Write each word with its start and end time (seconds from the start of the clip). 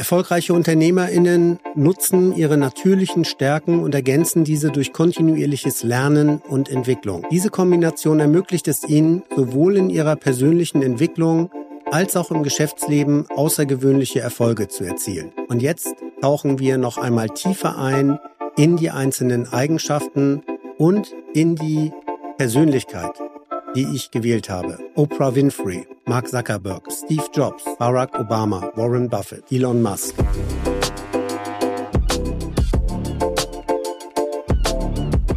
Erfolgreiche 0.00 0.54
Unternehmerinnen 0.54 1.58
nutzen 1.74 2.34
ihre 2.34 2.56
natürlichen 2.56 3.26
Stärken 3.26 3.82
und 3.82 3.94
ergänzen 3.94 4.44
diese 4.44 4.70
durch 4.70 4.94
kontinuierliches 4.94 5.82
Lernen 5.82 6.38
und 6.48 6.70
Entwicklung. 6.70 7.26
Diese 7.30 7.50
Kombination 7.50 8.18
ermöglicht 8.18 8.66
es 8.66 8.82
ihnen, 8.88 9.22
sowohl 9.36 9.76
in 9.76 9.90
ihrer 9.90 10.16
persönlichen 10.16 10.80
Entwicklung 10.80 11.50
als 11.90 12.16
auch 12.16 12.30
im 12.30 12.42
Geschäftsleben 12.42 13.26
außergewöhnliche 13.28 14.20
Erfolge 14.20 14.68
zu 14.68 14.84
erzielen. 14.84 15.32
Und 15.48 15.60
jetzt 15.60 15.94
tauchen 16.22 16.58
wir 16.58 16.78
noch 16.78 16.96
einmal 16.96 17.28
tiefer 17.28 17.76
ein 17.76 18.18
in 18.56 18.78
die 18.78 18.88
einzelnen 18.88 19.52
Eigenschaften 19.52 20.40
und 20.78 21.14
in 21.34 21.56
die 21.56 21.92
Persönlichkeit, 22.38 23.20
die 23.74 23.86
ich 23.94 24.10
gewählt 24.10 24.50
habe. 24.50 24.78
Oprah 24.96 25.34
Winfrey, 25.34 25.86
Mark 26.04 26.28
Zuckerberg, 26.28 26.90
Steve 26.90 27.24
Jobs, 27.32 27.64
Barack 27.78 28.18
Obama, 28.18 28.72
Warren 28.74 29.08
Buffett, 29.08 29.44
Elon 29.52 29.80
Musk. 29.80 30.14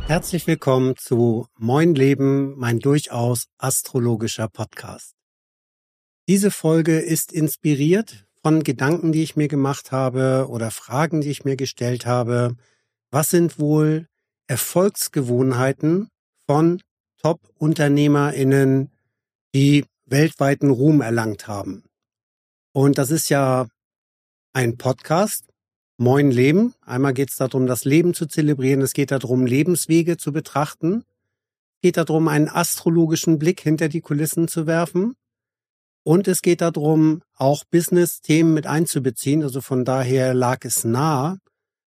Herzlich 0.07 0.47
willkommen 0.47 0.95
zu 0.97 1.47
Moin 1.57 1.93
Leben, 1.93 2.57
mein 2.57 2.79
durchaus 2.79 3.47
astrologischer 3.57 4.47
Podcast. 4.47 5.13
Diese 6.27 6.49
Folge 6.49 6.99
ist 6.99 7.31
inspiriert 7.31 8.25
von 8.41 8.63
Gedanken, 8.63 9.11
die 9.11 9.23
ich 9.23 9.35
mir 9.35 9.47
gemacht 9.47 9.91
habe 9.91 10.47
oder 10.49 10.71
Fragen, 10.71 11.21
die 11.21 11.29
ich 11.29 11.45
mir 11.45 11.55
gestellt 11.55 12.05
habe. 12.05 12.55
Was 13.11 13.29
sind 13.29 13.59
wohl 13.59 14.07
Erfolgsgewohnheiten 14.47 16.09
von 16.47 16.81
Top-UnternehmerInnen, 17.23 18.91
die 19.55 19.85
weltweiten 20.05 20.69
Ruhm 20.69 20.99
erlangt 20.99 21.47
haben. 21.47 21.85
Und 22.73 22.97
das 22.97 23.11
ist 23.11 23.29
ja 23.29 23.67
ein 24.51 24.77
Podcast. 24.77 25.45
Moin 25.97 26.31
Leben. 26.31 26.73
Einmal 26.81 27.13
geht 27.13 27.29
es 27.29 27.37
darum, 27.37 27.65
das 27.65 27.85
Leben 27.85 28.13
zu 28.13 28.25
zelebrieren. 28.25 28.81
Es 28.81 28.93
geht 28.93 29.11
darum, 29.11 29.45
Lebenswege 29.45 30.17
zu 30.17 30.33
betrachten. 30.33 31.05
Es 31.75 31.81
geht 31.81 31.97
darum, 31.97 32.27
einen 32.27 32.49
astrologischen 32.49 33.39
Blick 33.39 33.61
hinter 33.61 33.87
die 33.87 34.01
Kulissen 34.01 34.49
zu 34.49 34.67
werfen. 34.67 35.15
Und 36.03 36.27
es 36.27 36.41
geht 36.41 36.59
darum, 36.59 37.21
auch 37.35 37.63
Business-Themen 37.63 38.53
mit 38.53 38.67
einzubeziehen. 38.67 39.43
Also 39.43 39.61
von 39.61 39.85
daher 39.85 40.33
lag 40.33 40.65
es 40.65 40.83
nah, 40.83 41.37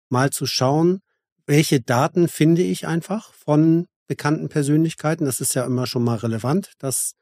mal 0.09 0.29
zu 0.29 0.45
schauen, 0.45 0.99
welche 1.47 1.81
Daten 1.81 2.27
finde 2.27 2.61
ich 2.61 2.85
einfach 2.85 3.33
von 3.33 3.87
bekannten 4.07 4.49
Persönlichkeiten. 4.49 5.25
Das 5.25 5.39
ist 5.39 5.55
ja 5.55 5.65
immer 5.65 5.87
schon 5.87 6.03
mal 6.03 6.17
relevant, 6.17 6.73
dass 6.79 7.13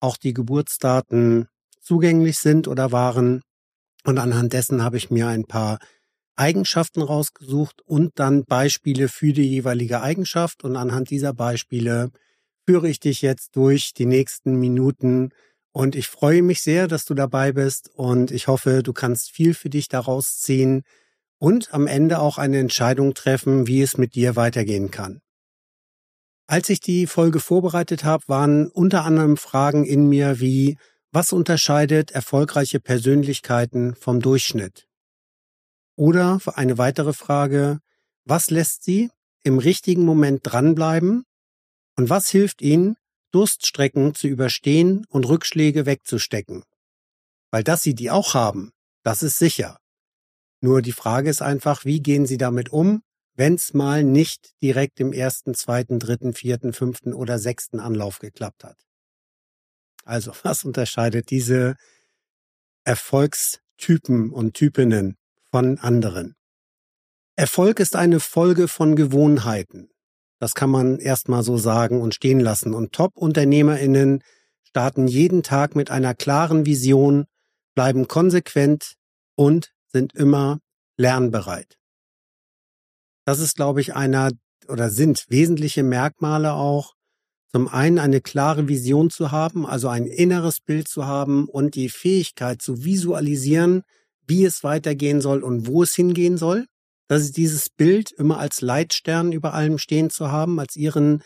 auch 0.00 0.16
die 0.16 0.34
Geburtsdaten 0.34 1.48
zugänglich 1.80 2.38
sind 2.38 2.68
oder 2.68 2.92
waren. 2.92 3.42
Und 4.04 4.18
anhand 4.18 4.52
dessen 4.52 4.82
habe 4.82 4.96
ich 4.96 5.10
mir 5.10 5.28
ein 5.28 5.44
paar 5.44 5.78
Eigenschaften 6.34 7.02
rausgesucht 7.02 7.82
und 7.84 8.12
dann 8.16 8.44
Beispiele 8.44 9.08
für 9.08 9.32
die 9.32 9.48
jeweilige 9.48 10.02
Eigenschaft. 10.02 10.64
Und 10.64 10.76
anhand 10.76 11.10
dieser 11.10 11.34
Beispiele 11.34 12.10
führe 12.66 12.88
ich 12.88 13.00
dich 13.00 13.22
jetzt 13.22 13.54
durch 13.56 13.92
die 13.92 14.06
nächsten 14.06 14.56
Minuten. 14.56 15.30
Und 15.72 15.94
ich 15.94 16.08
freue 16.08 16.42
mich 16.42 16.60
sehr, 16.60 16.88
dass 16.88 17.04
du 17.04 17.14
dabei 17.14 17.52
bist 17.52 17.90
und 17.94 18.30
ich 18.30 18.46
hoffe, 18.46 18.82
du 18.82 18.92
kannst 18.92 19.30
viel 19.30 19.54
für 19.54 19.70
dich 19.70 19.88
daraus 19.88 20.38
ziehen 20.38 20.82
und 21.38 21.72
am 21.72 21.86
Ende 21.86 22.20
auch 22.20 22.38
eine 22.38 22.58
Entscheidung 22.58 23.14
treffen, 23.14 23.66
wie 23.66 23.82
es 23.82 23.96
mit 23.96 24.14
dir 24.14 24.36
weitergehen 24.36 24.90
kann. 24.90 25.22
Als 26.52 26.68
ich 26.68 26.80
die 26.80 27.06
Folge 27.06 27.40
vorbereitet 27.40 28.04
habe, 28.04 28.24
waren 28.26 28.68
unter 28.68 29.06
anderem 29.06 29.38
Fragen 29.38 29.86
in 29.86 30.10
mir 30.10 30.38
wie, 30.38 30.76
was 31.10 31.32
unterscheidet 31.32 32.10
erfolgreiche 32.10 32.78
Persönlichkeiten 32.78 33.94
vom 33.94 34.20
Durchschnitt? 34.20 34.86
Oder 35.96 36.40
eine 36.52 36.76
weitere 36.76 37.14
Frage, 37.14 37.78
was 38.26 38.50
lässt 38.50 38.84
sie 38.84 39.10
im 39.42 39.56
richtigen 39.56 40.04
Moment 40.04 40.40
dranbleiben? 40.42 41.24
Und 41.96 42.10
was 42.10 42.28
hilft 42.28 42.60
ihnen, 42.60 42.96
Durststrecken 43.30 44.14
zu 44.14 44.26
überstehen 44.26 45.06
und 45.08 45.26
Rückschläge 45.26 45.86
wegzustecken? 45.86 46.64
Weil 47.50 47.64
dass 47.64 47.80
sie 47.80 47.94
die 47.94 48.10
auch 48.10 48.34
haben, 48.34 48.72
das 49.02 49.22
ist 49.22 49.38
sicher. 49.38 49.78
Nur 50.60 50.82
die 50.82 50.92
Frage 50.92 51.30
ist 51.30 51.40
einfach, 51.40 51.86
wie 51.86 52.02
gehen 52.02 52.26
sie 52.26 52.36
damit 52.36 52.68
um 52.68 53.02
wenn 53.34 53.54
es 53.54 53.74
mal 53.74 54.04
nicht 54.04 54.52
direkt 54.62 55.00
im 55.00 55.12
ersten, 55.12 55.54
zweiten, 55.54 55.98
dritten, 55.98 56.34
vierten, 56.34 56.72
fünften 56.72 57.14
oder 57.14 57.38
sechsten 57.38 57.80
Anlauf 57.80 58.18
geklappt 58.18 58.64
hat. 58.64 58.76
Also, 60.04 60.32
was 60.42 60.64
unterscheidet 60.64 61.30
diese 61.30 61.76
Erfolgstypen 62.84 64.30
und 64.30 64.54
Typinnen 64.54 65.16
von 65.50 65.78
anderen? 65.78 66.34
Erfolg 67.36 67.80
ist 67.80 67.96
eine 67.96 68.20
Folge 68.20 68.68
von 68.68 68.94
Gewohnheiten. 68.94 69.88
Das 70.38 70.54
kann 70.54 70.70
man 70.70 70.98
erstmal 70.98 71.42
so 71.42 71.56
sagen 71.56 72.02
und 72.02 72.14
stehen 72.14 72.40
lassen. 72.40 72.74
Und 72.74 72.92
Top-UnternehmerInnen 72.92 74.22
starten 74.64 75.06
jeden 75.06 75.42
Tag 75.42 75.74
mit 75.76 75.90
einer 75.90 76.14
klaren 76.14 76.66
Vision, 76.66 77.26
bleiben 77.74 78.08
konsequent 78.08 78.94
und 79.34 79.72
sind 79.86 80.14
immer 80.14 80.58
lernbereit. 80.96 81.78
Das 83.24 83.38
ist, 83.38 83.56
glaube 83.56 83.80
ich, 83.80 83.94
einer 83.94 84.30
oder 84.68 84.90
sind 84.90 85.26
wesentliche 85.28 85.82
Merkmale 85.82 86.52
auch. 86.52 86.94
Zum 87.52 87.68
einen 87.68 87.98
eine 87.98 88.20
klare 88.20 88.68
Vision 88.68 89.10
zu 89.10 89.30
haben, 89.30 89.66
also 89.66 89.88
ein 89.88 90.06
inneres 90.06 90.60
Bild 90.60 90.88
zu 90.88 91.06
haben 91.06 91.48
und 91.48 91.74
die 91.74 91.90
Fähigkeit 91.90 92.62
zu 92.62 92.84
visualisieren, 92.84 93.82
wie 94.26 94.44
es 94.44 94.64
weitergehen 94.64 95.20
soll 95.20 95.42
und 95.42 95.66
wo 95.66 95.82
es 95.82 95.94
hingehen 95.94 96.38
soll. 96.38 96.66
Das 97.08 97.22
ist 97.22 97.36
dieses 97.36 97.68
Bild 97.68 98.10
immer 98.10 98.38
als 98.38 98.62
Leitstern 98.62 99.32
über 99.32 99.52
allem 99.52 99.76
stehen 99.76 100.08
zu 100.08 100.32
haben, 100.32 100.58
als 100.58 100.76
ihren 100.76 101.22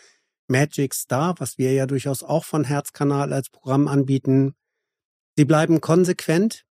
Magic 0.49 0.93
Star, 0.93 1.35
was 1.39 1.57
wir 1.57 1.71
ja 1.71 1.85
durchaus 1.85 2.23
auch 2.23 2.43
von 2.43 2.65
Herzkanal 2.65 3.31
als 3.31 3.49
Programm 3.49 3.87
anbieten. 3.87 4.53
Sie 5.37 5.45
bleiben 5.45 5.79
konsequent, 5.79 6.65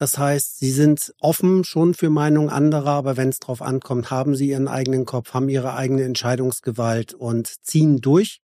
das 0.00 0.16
heißt, 0.16 0.58
sie 0.58 0.70
sind 0.70 1.12
offen 1.20 1.62
schon 1.62 1.92
für 1.92 2.08
Meinungen 2.08 2.48
anderer, 2.48 2.92
aber 2.92 3.18
wenn 3.18 3.28
es 3.28 3.38
drauf 3.38 3.60
ankommt, 3.60 4.10
haben 4.10 4.34
sie 4.34 4.48
ihren 4.48 4.66
eigenen 4.66 5.04
Kopf, 5.04 5.34
haben 5.34 5.50
ihre 5.50 5.74
eigene 5.74 6.04
Entscheidungsgewalt 6.04 7.12
und 7.12 7.48
ziehen 7.66 8.00
durch 8.00 8.40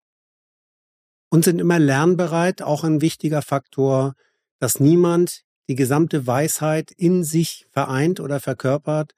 und 1.31 1.45
sind 1.45 1.61
immer 1.61 1.79
lernbereit, 1.79 2.61
auch 2.61 2.83
ein 2.83 3.01
wichtiger 3.01 3.41
Faktor, 3.41 4.15
dass 4.59 4.81
niemand 4.81 5.43
die 5.69 5.77
gesamte 5.77 6.27
Weisheit 6.27 6.91
in 6.91 7.23
sich 7.23 7.67
vereint 7.71 8.19
oder 8.19 8.41
verkörpert, 8.41 9.13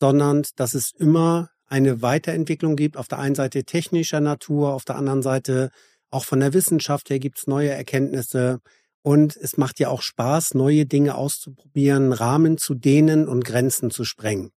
sondern 0.00 0.44
dass 0.56 0.72
es 0.72 0.92
immer 0.96 1.50
eine 1.66 2.00
Weiterentwicklung 2.00 2.74
gibt, 2.74 2.96
auf 2.96 3.08
der 3.08 3.18
einen 3.18 3.34
Seite 3.34 3.64
technischer 3.64 4.20
Natur, 4.20 4.72
auf 4.72 4.86
der 4.86 4.96
anderen 4.96 5.22
Seite 5.22 5.70
auch 6.10 6.24
von 6.24 6.40
der 6.40 6.54
Wissenschaft 6.54 7.10
her 7.10 7.18
gibt 7.18 7.38
es 7.38 7.46
neue 7.46 7.70
Erkenntnisse. 7.70 8.60
Und 9.02 9.36
es 9.36 9.56
macht 9.56 9.80
ja 9.80 9.88
auch 9.88 10.02
Spaß, 10.02 10.54
neue 10.54 10.86
Dinge 10.86 11.16
auszuprobieren, 11.16 12.12
Rahmen 12.12 12.56
zu 12.56 12.74
dehnen 12.74 13.28
und 13.28 13.44
Grenzen 13.44 13.90
zu 13.90 14.04
sprengen. 14.04 14.50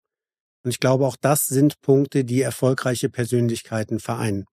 Und 0.62 0.70
ich 0.70 0.80
glaube, 0.80 1.06
auch 1.06 1.16
das 1.20 1.46
sind 1.46 1.80
Punkte, 1.80 2.24
die 2.24 2.42
erfolgreiche 2.42 3.08
Persönlichkeiten 3.08 4.00
vereinen. 4.00 4.44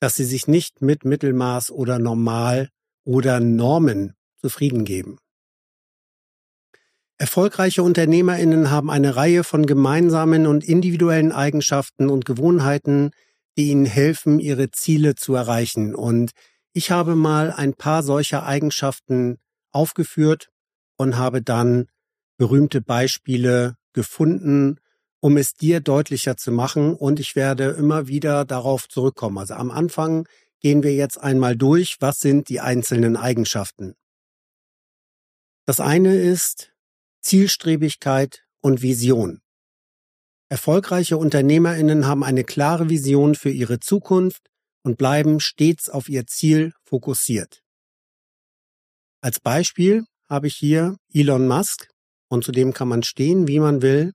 Dass 0.00 0.14
sie 0.14 0.24
sich 0.24 0.46
nicht 0.46 0.82
mit 0.82 1.04
Mittelmaß 1.04 1.70
oder 1.70 1.98
Normal 1.98 2.68
oder 3.04 3.40
Normen 3.40 4.14
zufrieden 4.40 4.84
geben. 4.84 5.18
Erfolgreiche 7.20 7.82
Unternehmerinnen 7.82 8.70
haben 8.70 8.90
eine 8.90 9.16
Reihe 9.16 9.42
von 9.42 9.66
gemeinsamen 9.66 10.46
und 10.46 10.62
individuellen 10.62 11.32
Eigenschaften 11.32 12.08
und 12.08 12.24
Gewohnheiten, 12.24 13.10
die 13.56 13.70
ihnen 13.70 13.86
helfen, 13.86 14.38
ihre 14.38 14.70
Ziele 14.70 15.16
zu 15.16 15.34
erreichen. 15.34 15.96
Und 15.96 16.30
ich 16.78 16.92
habe 16.92 17.16
mal 17.16 17.50
ein 17.50 17.74
paar 17.74 18.04
solcher 18.04 18.46
Eigenschaften 18.46 19.38
aufgeführt 19.72 20.48
und 20.96 21.16
habe 21.16 21.42
dann 21.42 21.88
berühmte 22.36 22.80
Beispiele 22.80 23.76
gefunden, 23.92 24.78
um 25.18 25.36
es 25.36 25.54
dir 25.54 25.80
deutlicher 25.80 26.36
zu 26.36 26.52
machen. 26.52 26.94
Und 26.94 27.18
ich 27.18 27.34
werde 27.34 27.70
immer 27.70 28.06
wieder 28.06 28.44
darauf 28.44 28.88
zurückkommen. 28.88 29.38
Also 29.38 29.54
am 29.54 29.72
Anfang 29.72 30.28
gehen 30.60 30.84
wir 30.84 30.94
jetzt 30.94 31.18
einmal 31.20 31.56
durch, 31.56 31.96
was 31.98 32.20
sind 32.20 32.48
die 32.48 32.60
einzelnen 32.60 33.16
Eigenschaften. 33.16 33.96
Das 35.66 35.80
eine 35.80 36.14
ist 36.14 36.72
Zielstrebigkeit 37.22 38.46
und 38.60 38.82
Vision. 38.82 39.40
Erfolgreiche 40.48 41.18
Unternehmerinnen 41.18 42.06
haben 42.06 42.22
eine 42.22 42.44
klare 42.44 42.88
Vision 42.88 43.34
für 43.34 43.50
ihre 43.50 43.80
Zukunft 43.80 44.48
und 44.88 44.96
bleiben 44.96 45.38
stets 45.38 45.90
auf 45.90 46.08
ihr 46.08 46.26
Ziel 46.26 46.72
fokussiert. 46.82 47.62
Als 49.20 49.38
Beispiel 49.38 50.06
habe 50.30 50.46
ich 50.46 50.56
hier 50.56 50.96
Elon 51.12 51.46
Musk 51.46 51.90
und 52.28 52.42
zu 52.42 52.52
dem 52.52 52.72
kann 52.72 52.88
man 52.88 53.02
stehen, 53.02 53.46
wie 53.46 53.60
man 53.60 53.82
will. 53.82 54.14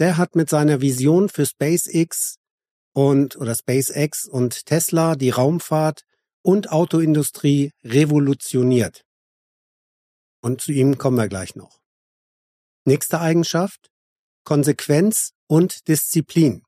Der 0.00 0.16
hat 0.16 0.34
mit 0.34 0.50
seiner 0.50 0.80
Vision 0.80 1.28
für 1.28 1.46
SpaceX 1.46 2.38
und 2.94 3.36
oder 3.36 3.54
SpaceX 3.54 4.26
und 4.26 4.66
Tesla 4.66 5.14
die 5.14 5.30
Raumfahrt 5.30 6.02
und 6.42 6.72
Autoindustrie 6.72 7.70
revolutioniert. 7.84 9.04
Und 10.42 10.62
zu 10.62 10.72
ihm 10.72 10.98
kommen 10.98 11.16
wir 11.16 11.28
gleich 11.28 11.54
noch. 11.54 11.78
Nächste 12.84 13.20
Eigenschaft, 13.20 13.92
Konsequenz 14.42 15.30
und 15.46 15.86
Disziplin. 15.86 16.65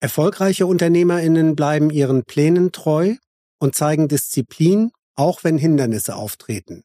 Erfolgreiche 0.00 0.66
Unternehmerinnen 0.66 1.56
bleiben 1.56 1.90
ihren 1.90 2.24
Plänen 2.24 2.72
treu 2.72 3.16
und 3.58 3.74
zeigen 3.74 4.08
Disziplin, 4.08 4.92
auch 5.14 5.42
wenn 5.42 5.58
Hindernisse 5.58 6.14
auftreten. 6.14 6.82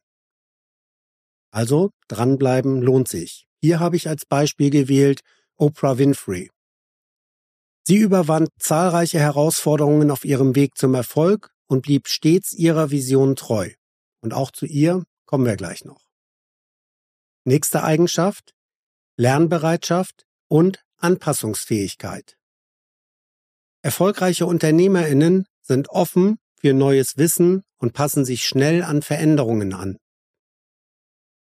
Also 1.52 1.90
dranbleiben 2.08 2.82
lohnt 2.82 3.08
sich. 3.08 3.46
Hier 3.62 3.78
habe 3.78 3.96
ich 3.96 4.08
als 4.08 4.26
Beispiel 4.26 4.70
gewählt 4.70 5.20
Oprah 5.56 5.98
Winfrey. 5.98 6.50
Sie 7.86 7.98
überwand 7.98 8.48
zahlreiche 8.58 9.20
Herausforderungen 9.20 10.10
auf 10.10 10.24
ihrem 10.24 10.56
Weg 10.56 10.76
zum 10.76 10.94
Erfolg 10.94 11.50
und 11.66 11.82
blieb 11.82 12.08
stets 12.08 12.52
ihrer 12.52 12.90
Vision 12.90 13.36
treu. 13.36 13.70
Und 14.20 14.34
auch 14.34 14.50
zu 14.50 14.66
ihr 14.66 15.04
kommen 15.26 15.44
wir 15.44 15.56
gleich 15.56 15.84
noch. 15.84 16.02
Nächste 17.44 17.84
Eigenschaft 17.84 18.54
Lernbereitschaft 19.16 20.26
und 20.48 20.84
Anpassungsfähigkeit. 20.96 22.36
Erfolgreiche 23.84 24.46
Unternehmerinnen 24.46 25.44
sind 25.60 25.90
offen 25.90 26.38
für 26.58 26.72
neues 26.72 27.18
Wissen 27.18 27.64
und 27.76 27.92
passen 27.92 28.24
sich 28.24 28.44
schnell 28.44 28.82
an 28.82 29.02
Veränderungen 29.02 29.74
an. 29.74 29.98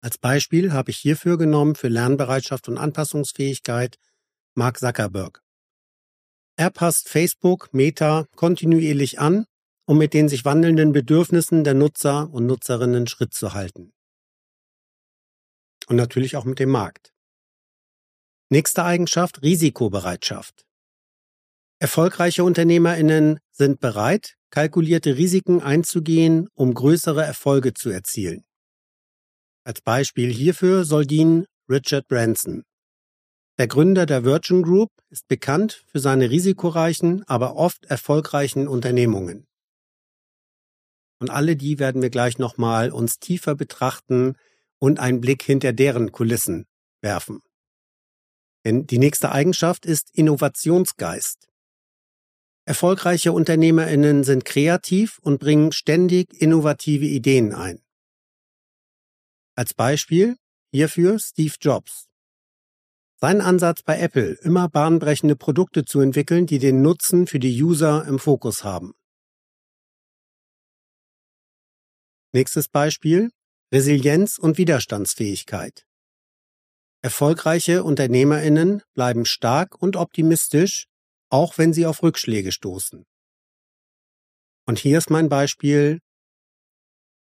Als 0.01 0.17
Beispiel 0.17 0.73
habe 0.73 0.91
ich 0.91 0.97
hierfür 0.97 1.37
genommen 1.37 1.75
für 1.75 1.89
Lernbereitschaft 1.89 2.67
und 2.69 2.79
Anpassungsfähigkeit 2.79 3.99
Mark 4.55 4.79
Zuckerberg. 4.79 5.43
Er 6.57 6.71
passt 6.71 7.11
Facebook, 7.11 7.69
Meta 7.75 8.27
kontinuierlich 8.37 9.19
an, 9.19 9.45
um 9.85 9.99
mit 9.99 10.15
den 10.15 10.31
sich 10.31 10.47
wandelnden 10.47 10.93
Bedürfnissen 10.93 11.63
der 11.63 11.75
Nutzer 11.75 12.33
und 12.33 12.47
Nutzerinnen 12.47 13.07
Schritt 13.07 13.35
zu 13.35 13.53
halten. 13.53 13.93
Und 15.89 15.97
natürlich 15.97 16.37
auch 16.39 16.47
mit 16.47 16.59
dem 16.59 16.71
Markt. 16.71 17.13
Nächste 18.49 18.83
Eigenschaft 18.83 19.43
Risikobereitschaft. 19.43 20.65
Erfolgreiche 21.85 22.45
Unternehmerinnen 22.45 23.41
sind 23.53 23.79
bereit, 23.79 24.37
kalkulierte 24.49 25.19
Risiken 25.19 25.61
einzugehen, 25.61 26.49
um 26.55 26.73
größere 26.73 27.23
Erfolge 27.23 27.75
zu 27.75 27.91
erzielen. 27.91 28.47
Als 29.65 29.83
Beispiel 29.83 30.33
hierfür 30.33 30.87
soll 30.87 31.05
dienen 31.05 31.45
Richard 31.69 32.09
Branson. 32.09 32.63
Der 33.59 33.69
Gründer 33.69 34.07
der 34.07 34.25
Virgin 34.25 34.63
Group 34.63 34.93
ist 35.11 35.29
bekannt 35.29 35.85
für 35.87 36.01
seine 36.01 36.31
risikoreichen, 36.31 37.23
aber 37.25 37.55
oft 37.55 37.85
erfolgreichen 37.85 38.67
Unternehmungen. 38.67 39.47
Und 41.21 41.29
alle 41.29 41.55
die 41.55 41.79
werden 41.79 42.01
wir 42.01 42.09
gleich 42.09 42.39
nochmal 42.39 42.93
uns 42.93 43.19
tiefer 43.19 43.55
betrachten 43.55 44.39
und 44.79 45.01
einen 45.01 45.21
Blick 45.21 45.43
hinter 45.43 45.75
deren 45.75 46.13
Kulissen 46.13 46.65
werfen. 47.03 47.43
Denn 48.65 48.87
die 48.87 48.99
nächste 48.99 49.33
Eigenschaft 49.33 49.85
ist 49.85 50.09
Innovationsgeist. 50.15 51.51
Erfolgreiche 52.67 53.33
Unternehmerinnen 53.33 54.25
sind 54.25 54.47
kreativ 54.47 55.19
und 55.19 55.39
bringen 55.39 55.73
ständig 55.73 56.33
innovative 56.41 57.05
Ideen 57.05 57.53
ein. 57.53 57.83
Als 59.55 59.75
Beispiel 59.75 60.37
hierfür 60.73 61.19
Steve 61.19 61.55
Jobs. 61.61 62.09
Sein 63.21 63.41
Ansatz 63.41 63.83
bei 63.83 63.99
Apple, 64.01 64.39
immer 64.43 64.69
bahnbrechende 64.69 65.37
Produkte 65.37 65.85
zu 65.85 66.01
entwickeln, 66.01 66.47
die 66.47 66.59
den 66.59 66.83
Nutzen 66.83 67.27
für 67.27 67.39
die 67.39 67.63
User 67.63 68.05
im 68.07 68.19
Fokus 68.19 68.65
haben. 68.65 68.95
Nächstes 72.33 72.69
Beispiel 72.69 73.31
Resilienz 73.73 74.39
und 74.39 74.59
Widerstandsfähigkeit. 74.59 75.87
Erfolgreiche 77.03 77.85
Unternehmerinnen 77.85 78.83
bleiben 78.95 79.27
stark 79.27 79.81
und 79.81 79.97
optimistisch, 79.97 80.87
auch 81.35 81.59
wenn 81.59 81.73
sie 81.73 81.85
auf 81.85 82.05
Rückschläge 82.05 82.53
stoßen. 82.53 83.05
Und 84.67 84.79
hier 84.79 84.99
ist 84.99 85.11
mein 85.11 85.29
Beispiel 85.29 85.99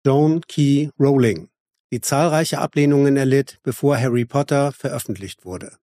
Joan 0.04 0.42
Key 0.42 0.90
Rowling, 1.00 1.48
die 1.90 2.02
zahlreiche 2.02 2.58
Ablehnungen 2.58 3.16
erlitt, 3.16 3.60
bevor 3.62 3.98
Harry 3.98 4.26
Potter 4.26 4.72
veröffentlicht 4.72 5.46
wurde. 5.46 5.78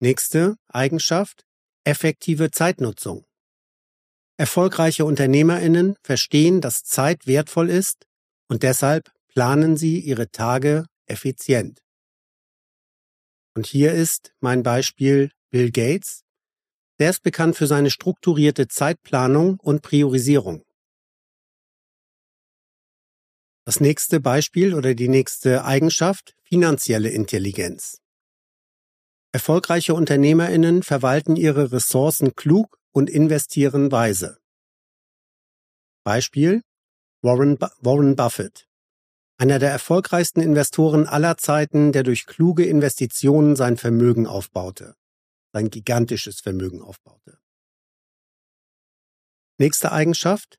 Nächste 0.00 0.56
Eigenschaft 0.68 1.44
effektive 1.84 2.50
Zeitnutzung. 2.50 3.26
Erfolgreiche 4.38 5.04
Unternehmerinnen 5.04 5.96
verstehen, 6.02 6.62
dass 6.62 6.84
Zeit 6.84 7.26
wertvoll 7.26 7.68
ist 7.68 8.06
und 8.48 8.62
deshalb 8.62 9.12
planen 9.28 9.76
sie 9.76 10.00
ihre 10.00 10.30
Tage 10.30 10.86
effizient. 11.04 11.82
Und 13.54 13.66
hier 13.66 13.92
ist 13.92 14.32
mein 14.40 14.62
Beispiel 14.62 15.30
Bill 15.50 15.70
Gates. 15.70 16.24
Der 16.98 17.10
ist 17.10 17.22
bekannt 17.22 17.56
für 17.56 17.66
seine 17.66 17.90
strukturierte 17.90 18.68
Zeitplanung 18.68 19.60
und 19.60 19.82
Priorisierung. 19.82 20.62
Das 23.64 23.80
nächste 23.80 24.20
Beispiel 24.20 24.74
oder 24.74 24.94
die 24.94 25.08
nächste 25.08 25.64
Eigenschaft 25.64 26.34
finanzielle 26.44 27.10
Intelligenz. 27.10 28.00
Erfolgreiche 29.32 29.94
Unternehmerinnen 29.94 30.82
verwalten 30.82 31.36
ihre 31.36 31.72
Ressourcen 31.72 32.34
klug 32.34 32.78
und 32.92 33.10
investieren 33.10 33.92
weise. 33.92 34.38
Beispiel 36.04 36.62
Warren, 37.22 37.58
Warren 37.80 38.16
Buffett. 38.16 38.66
Einer 39.36 39.58
der 39.58 39.70
erfolgreichsten 39.70 40.40
Investoren 40.40 41.06
aller 41.06 41.36
Zeiten, 41.36 41.92
der 41.92 42.04
durch 42.04 42.24
kluge 42.24 42.64
Investitionen 42.64 43.56
sein 43.56 43.76
Vermögen 43.76 44.26
aufbaute. 44.26 44.94
Sein 45.56 45.70
gigantisches 45.70 46.40
Vermögen 46.40 46.82
aufbaute. 46.82 47.38
Nächste 49.56 49.90
Eigenschaft. 49.90 50.58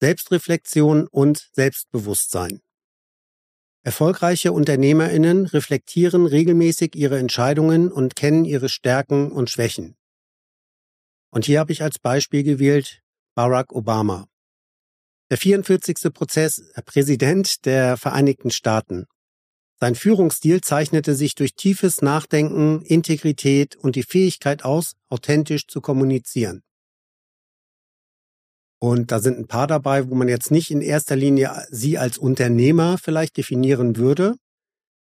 Selbstreflexion 0.00 1.08
und 1.08 1.50
Selbstbewusstsein. 1.52 2.62
Erfolgreiche 3.82 4.52
Unternehmerinnen 4.52 5.46
reflektieren 5.46 6.26
regelmäßig 6.26 6.94
ihre 6.94 7.18
Entscheidungen 7.18 7.90
und 7.90 8.14
kennen 8.14 8.44
ihre 8.44 8.68
Stärken 8.68 9.32
und 9.32 9.50
Schwächen. 9.50 9.96
Und 11.32 11.44
hier 11.44 11.58
habe 11.58 11.72
ich 11.72 11.82
als 11.82 11.98
Beispiel 11.98 12.44
gewählt 12.44 13.02
Barack 13.34 13.72
Obama. 13.72 14.28
Der 15.28 15.38
44. 15.38 16.12
Prozess, 16.14 16.58
äh, 16.58 16.82
Präsident 16.82 17.66
der 17.66 17.96
Vereinigten 17.96 18.52
Staaten. 18.52 19.06
Sein 19.78 19.94
Führungsstil 19.94 20.62
zeichnete 20.62 21.14
sich 21.14 21.34
durch 21.34 21.54
tiefes 21.54 22.00
Nachdenken, 22.00 22.80
Integrität 22.82 23.76
und 23.76 23.94
die 23.94 24.04
Fähigkeit 24.04 24.64
aus, 24.64 24.92
authentisch 25.08 25.66
zu 25.66 25.82
kommunizieren. 25.82 26.62
Und 28.78 29.10
da 29.10 29.20
sind 29.20 29.38
ein 29.38 29.46
paar 29.46 29.66
dabei, 29.66 30.08
wo 30.08 30.14
man 30.14 30.28
jetzt 30.28 30.50
nicht 30.50 30.70
in 30.70 30.80
erster 30.80 31.16
Linie 31.16 31.66
sie 31.70 31.98
als 31.98 32.16
Unternehmer 32.18 32.98
vielleicht 32.98 33.36
definieren 33.36 33.96
würde. 33.96 34.36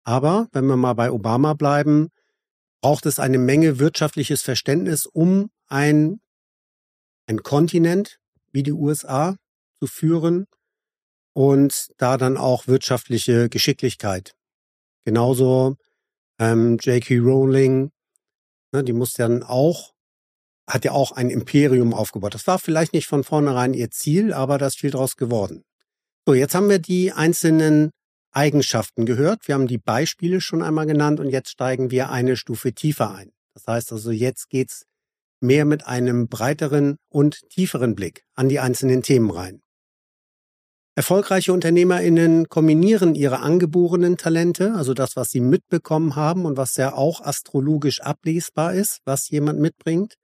Aber 0.05 0.49
wenn 0.53 0.67
wir 0.67 0.77
mal 0.77 0.95
bei 0.95 1.11
Obama 1.11 1.55
bleiben, 1.55 2.09
braucht 2.81 3.07
es 3.07 3.19
eine 3.19 3.39
Menge 3.39 3.79
wirtschaftliches 3.79 4.43
Verständnis, 4.43 5.07
um 5.07 5.51
ein, 5.67 6.21
ein 7.27 7.43
Kontinent 7.43 8.19
wie 8.53 8.63
die 8.63 8.73
USA 8.73 9.37
zu 9.79 9.87
führen 9.87 10.47
und 11.33 11.89
da 11.99 12.17
dann 12.17 12.37
auch 12.37 12.67
wirtschaftliche 12.67 13.49
Geschicklichkeit. 13.49 14.35
Genauso 15.05 15.77
ähm, 16.39 16.79
J.K. 16.79 17.19
Rowling, 17.19 17.91
ne, 18.73 18.85
die 18.85 18.93
muss 18.93 19.13
dann 19.13 19.43
auch 19.43 19.93
hat 20.67 20.85
ja 20.85 20.93
auch 20.93 21.13
ein 21.13 21.31
Imperium 21.31 21.93
aufgebaut. 21.93 22.35
Das 22.35 22.47
war 22.47 22.59
vielleicht 22.59 22.93
nicht 22.93 23.07
von 23.07 23.25
vornherein 23.25 23.75
ihr 23.75 23.91
Ziel, 23.91 24.33
aber 24.33 24.59
da 24.59 24.69
ist 24.69 24.79
viel 24.79 24.91
draus 24.91 25.17
geworden. 25.17 25.65
So, 26.27 26.35
jetzt 26.35 26.55
haben 26.55 26.69
wir 26.69 26.79
die 26.79 27.13
einzelnen 27.13 27.91
Eigenschaften 28.31 29.05
gehört. 29.05 29.47
Wir 29.49 29.55
haben 29.55 29.67
die 29.67 29.79
Beispiele 29.79 30.41
schon 30.41 30.63
einmal 30.63 30.87
genannt 30.87 31.21
und 31.21 31.29
jetzt 31.29 31.51
steigen 31.51 31.91
wir 31.91 32.11
eine 32.11 32.37
Stufe 32.37 32.73
tiefer 32.73 33.15
ein. 33.15 33.33
Das 33.55 33.67
heißt 33.67 33.93
also, 33.93 34.11
jetzt 34.11 34.49
geht's 34.49 34.85
mehr 35.41 35.65
mit 35.65 35.87
einem 35.87 36.29
breiteren 36.29 36.97
und 37.09 37.41
tieferen 37.51 37.95
Blick 37.95 38.25
an 38.35 38.49
die 38.49 38.61
einzelnen 38.61 39.03
Themen 39.03 39.31
rein. 39.31 39.62
Erfolgreiche 40.95 41.55
UnternehmerInnen 41.55 42.51
kombinieren 42.51 43.15
ihre 43.15 43.41
angeborenen 43.41 44.19
Talente, 44.19 44.75
also 44.75 44.93
das, 44.93 45.17
was 45.17 45.31
sie 45.31 45.41
mitbekommen 45.41 46.17
haben 46.17 46.45
und 46.45 46.59
was 46.59 46.77
ja 46.77 46.93
auch 46.93 47.23
astrologisch 47.23 48.03
ablesbar 48.03 48.75
ist, 48.75 48.99
was 49.07 49.31
jemand 49.31 49.59
mitbringt, 49.59 50.17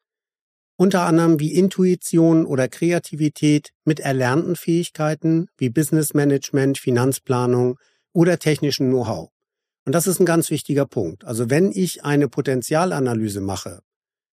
unter 0.76 1.02
anderem 1.02 1.40
wie 1.40 1.54
Intuition 1.54 2.44
oder 2.44 2.68
Kreativität 2.68 3.70
mit 3.86 3.98
erlernten 3.98 4.56
Fähigkeiten 4.56 5.48
wie 5.56 5.70
Business 5.70 6.12
Management, 6.12 6.76
Finanzplanung 6.76 7.78
oder 8.12 8.38
technischen 8.38 8.90
Know-how. 8.90 9.30
Und 9.86 9.94
das 9.94 10.06
ist 10.06 10.20
ein 10.20 10.26
ganz 10.26 10.50
wichtiger 10.50 10.84
Punkt. 10.84 11.24
Also 11.24 11.48
wenn 11.48 11.72
ich 11.72 12.04
eine 12.04 12.28
Potenzialanalyse 12.28 13.40
mache, 13.40 13.80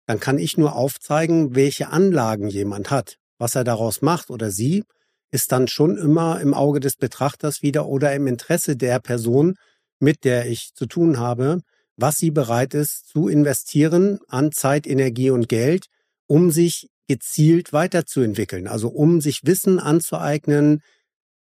dann 0.07 0.21
kann 0.21 0.37
ich 0.37 0.59
nur 0.59 0.77
aufzeigen, 0.77 1.55
welche 1.55 1.89
Anlagen 1.89 2.49
jemand 2.49 2.91
hat. 2.91 3.17
Was 3.39 3.55
er 3.55 3.65
daraus 3.65 4.03
macht 4.03 4.31
oder 4.31 4.51
sie, 4.51 4.85
ist 5.31 5.53
dann 5.53 5.69
schon 5.69 5.97
immer 5.97 6.41
im 6.41 6.55
Auge 6.55 6.81
des 6.81 6.97
Betrachters 6.97 7.63
wieder 7.63 7.87
oder 7.87 8.15
im 8.15 8.27
Interesse 8.27 8.77
der 8.77 8.99
Person, 9.01 9.57
mit 10.01 10.25
der 10.25 10.47
ich 10.47 10.71
zu 10.75 10.87
tun 10.87 11.19
habe, 11.19 11.61
was 11.97 12.17
sie 12.17 12.31
bereit 12.31 12.75
ist 12.75 13.09
zu 13.09 13.29
investieren 13.29 14.21
an 14.29 14.53
Zeit, 14.53 14.87
Energie 14.87 15.31
und 15.31 15.49
Geld, 15.49 15.87
um 16.27 16.51
sich 16.51 16.89
gezielt 17.09 17.73
weiterzuentwickeln, 17.73 18.69
also 18.69 18.89
um 18.89 19.21
sich 19.21 19.41
Wissen 19.45 19.81
anzueignen, 19.81 20.81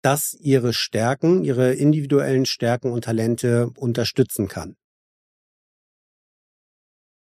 das 0.01 0.36
ihre 0.39 0.72
Stärken, 0.72 1.44
ihre 1.44 1.74
individuellen 1.74 2.46
Stärken 2.46 2.92
und 2.92 3.06
Talente 3.06 3.72
unterstützen 3.75 4.48
kann. 4.48 4.75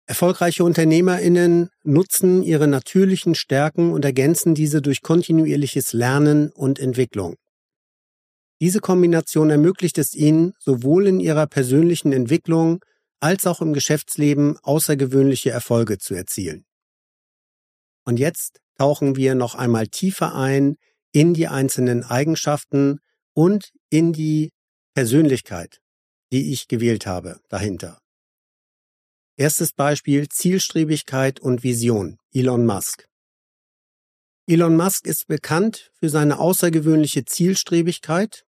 Erfolgreiche 0.07 0.63
Unternehmerinnen 0.63 1.69
nutzen 1.83 2.43
ihre 2.43 2.67
natürlichen 2.67 3.33
Stärken 3.33 3.91
und 3.91 4.05
ergänzen 4.05 4.53
diese 4.53 4.81
durch 4.81 5.01
kontinuierliches 5.01 5.93
Lernen 5.93 6.51
und 6.51 6.77
Entwicklung. 6.77 7.35
Diese 8.61 8.79
Kombination 8.79 9.49
ermöglicht 9.49 9.97
es 9.97 10.13
ihnen, 10.13 10.53
sowohl 10.59 11.07
in 11.07 11.19
ihrer 11.19 11.47
persönlichen 11.47 12.13
Entwicklung 12.13 12.83
als 13.19 13.47
auch 13.47 13.61
im 13.61 13.73
Geschäftsleben 13.73 14.57
außergewöhnliche 14.61 15.49
Erfolge 15.49 15.97
zu 15.97 16.13
erzielen. 16.13 16.65
Und 18.05 18.19
jetzt 18.19 18.61
tauchen 18.77 19.15
wir 19.15 19.33
noch 19.33 19.55
einmal 19.55 19.87
tiefer 19.87 20.35
ein 20.35 20.75
in 21.11 21.33
die 21.33 21.47
einzelnen 21.47 22.03
Eigenschaften 22.03 22.99
und 23.33 23.71
in 23.89 24.13
die 24.13 24.51
Persönlichkeit, 24.93 25.79
die 26.31 26.51
ich 26.51 26.67
gewählt 26.67 27.07
habe 27.07 27.39
dahinter. 27.49 28.04
Erstes 29.37 29.73
Beispiel 29.73 30.29
Zielstrebigkeit 30.29 31.41
und 31.41 31.61
Vision. 31.61 32.19
Elon 32.31 32.65
Musk. 32.65 33.09
Elon 34.47 34.77
Musk 34.77 35.05
ist 35.07 35.27
bekannt 35.27 35.91
für 35.99 36.07
seine 36.07 36.39
außergewöhnliche 36.39 37.25
Zielstrebigkeit. 37.25 38.45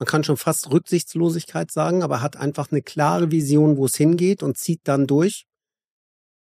Man 0.00 0.08
kann 0.08 0.24
schon 0.24 0.36
fast 0.36 0.72
Rücksichtslosigkeit 0.72 1.70
sagen, 1.70 2.02
aber 2.02 2.20
hat 2.20 2.36
einfach 2.36 2.72
eine 2.72 2.82
klare 2.82 3.30
Vision, 3.30 3.76
wo 3.76 3.86
es 3.86 3.94
hingeht 3.94 4.42
und 4.42 4.58
zieht 4.58 4.80
dann 4.84 5.06
durch. 5.06 5.46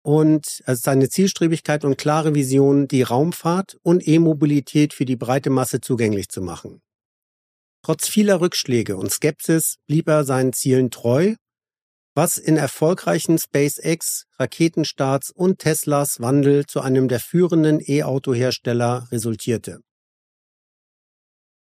Und 0.03 0.61
also 0.67 0.81
seine 0.83 1.09
Zielstrebigkeit 1.09 1.85
und 1.85 1.97
klare 1.97 2.35
Vision, 2.35 2.89
die 2.89 3.03
Raumfahrt 3.03 3.79
und 3.83 4.05
E-Mobilität 4.09 4.93
für 4.93 5.05
die 5.05 5.17
breite 5.17 5.51
Masse 5.51 5.81
zugänglich 5.81 6.31
zu 6.31 6.43
machen. 6.43 6.83
Trotz 7.85 8.09
vieler 8.09 8.41
Rückschläge 8.41 8.97
und 8.97 9.13
Skepsis 9.13 9.77
blieb 9.87 10.09
er 10.09 10.25
seinen 10.25 10.53
Zielen 10.53 10.91
treu 10.91 11.37
was 12.19 12.37
in 12.37 12.57
erfolgreichen 12.57 13.39
SpaceX, 13.39 14.27
Raketenstarts 14.41 15.31
und 15.31 15.61
Teslas 15.61 16.19
Wandel 16.19 16.67
zu 16.67 16.81
einem 16.81 17.07
der 17.07 17.21
führenden 17.21 17.81
E-Auto-Hersteller 17.81 19.07
resultierte. 19.13 19.79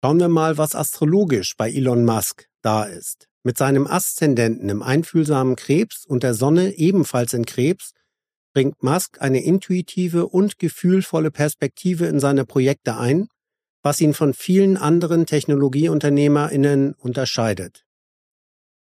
Schauen 0.02 0.18
wir 0.18 0.30
mal, 0.30 0.58
was 0.58 0.76
astrologisch 0.76 1.58
bei 1.58 1.70
Elon 1.70 2.06
Musk 2.06 2.48
da 2.62 2.86
ist. 2.86 3.28
Mit 3.44 3.58
seinem 3.58 3.86
Aszendenten 3.86 4.70
im 4.70 4.82
einfühlsamen 4.82 5.58
Krebs 5.58 6.06
und 6.06 6.24
der 6.24 6.34
Sonne 6.34 6.78
ebenfalls 6.78 7.34
in 7.34 7.46
Krebs 7.46 7.92
bringt 8.54 8.82
Musk 8.82 9.20
eine 9.20 9.44
intuitive 9.44 10.26
und 10.26 10.58
gefühlvolle 10.58 11.32
Perspektive 11.32 12.06
in 12.06 12.22
seine 12.22 12.46
Projekte 12.46 12.96
ein, 12.96 13.28
was 13.84 14.00
ihn 14.00 14.14
von 14.14 14.34
vielen 14.34 14.78
anderen 14.78 15.26
Technologieunternehmerinnen 15.26 16.94
unterscheidet. 16.94 17.84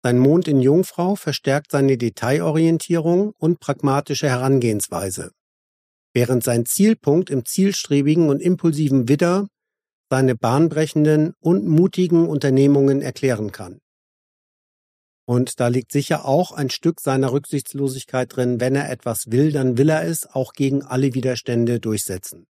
Sein 0.01 0.18
Mond 0.18 0.48
in 0.48 0.62
Jungfrau 0.62 1.15
verstärkt 1.15 1.72
seine 1.72 1.98
Detailorientierung 1.98 3.34
und 3.38 3.60
pragmatische 3.60 4.29
Herangehensweise, 4.29 5.32
während 6.13 6.44
sein 6.44 6.65
Zielpunkt 6.65 7.29
im 7.29 7.46
zielstrebigen 7.46 8.29
und 8.29 8.41
impulsiven 8.41 9.10
Widder 9.10 9.48
seine 10.10 10.36
bahnbrechenden 10.36 11.34
und 11.39 11.68
mutigen 11.68 12.27
Unternehmungen 12.27 13.01
erklären 13.01 13.51
kann. 13.51 13.79
Und 15.27 15.60
da 15.60 15.68
liegt 15.68 15.91
sicher 15.91 16.25
auch 16.25 16.51
ein 16.51 16.72
Stück 16.72 17.01
seiner 17.01 17.32
Rücksichtslosigkeit 17.32 18.36
drin, 18.36 18.60
wenn 18.60 18.75
er 18.75 18.89
etwas 18.89 19.27
will, 19.27 19.51
dann 19.51 19.77
will 19.77 19.89
er 19.89 20.03
es 20.03 20.25
auch 20.25 20.53
gegen 20.53 20.82
alle 20.82 21.13
Widerstände 21.13 21.79
durchsetzen. 21.79 22.48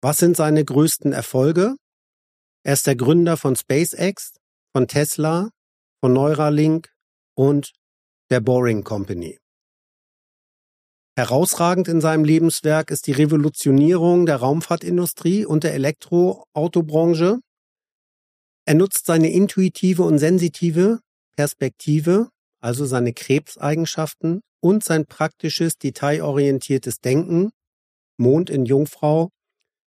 Was 0.00 0.18
sind 0.18 0.36
seine 0.36 0.64
größten 0.64 1.12
Erfolge? 1.12 1.74
Er 2.62 2.74
ist 2.74 2.86
der 2.86 2.94
Gründer 2.94 3.36
von 3.36 3.56
SpaceX, 3.56 4.36
von 4.72 4.86
Tesla, 4.86 5.50
von 6.00 6.12
Neuralink 6.12 6.92
und 7.34 7.72
der 8.30 8.40
Boring 8.40 8.84
Company. 8.84 9.38
Herausragend 11.18 11.88
in 11.88 12.02
seinem 12.02 12.24
Lebenswerk 12.24 12.90
ist 12.90 13.06
die 13.06 13.12
Revolutionierung 13.12 14.26
der 14.26 14.36
Raumfahrtindustrie 14.36 15.46
und 15.46 15.64
der 15.64 15.72
Elektroautobranche. 15.72 17.40
Er 18.66 18.74
nutzt 18.74 19.06
seine 19.06 19.32
intuitive 19.32 20.02
und 20.02 20.18
sensitive 20.18 21.00
Perspektive, 21.36 22.28
also 22.60 22.84
seine 22.84 23.12
Krebseigenschaften 23.12 24.42
und 24.60 24.84
sein 24.84 25.06
praktisches, 25.06 25.78
detailorientiertes 25.78 27.00
Denken, 27.00 27.50
Mond 28.18 28.50
in 28.50 28.66
Jungfrau, 28.66 29.30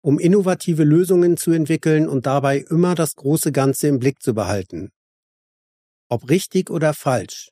um 0.01 0.19
innovative 0.19 0.85
Lösungen 0.85 1.37
zu 1.37 1.51
entwickeln 1.51 2.09
und 2.09 2.27
dabei 2.27 2.59
immer 2.71 2.95
das 2.95 3.17
große 3.17 3.53
Ganze 3.53 3.89
im 3.89 3.99
Blick 3.99 4.23
zu 4.23 4.33
behalten. 4.33 4.91
Ob 6.11 6.29
richtig 6.31 6.71
oder 6.71 6.95
falsch, 6.95 7.51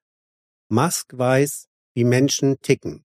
Musk 0.68 1.16
weiß, 1.16 1.66
wie 1.94 2.04
Menschen 2.04 2.60
ticken. 2.60 3.04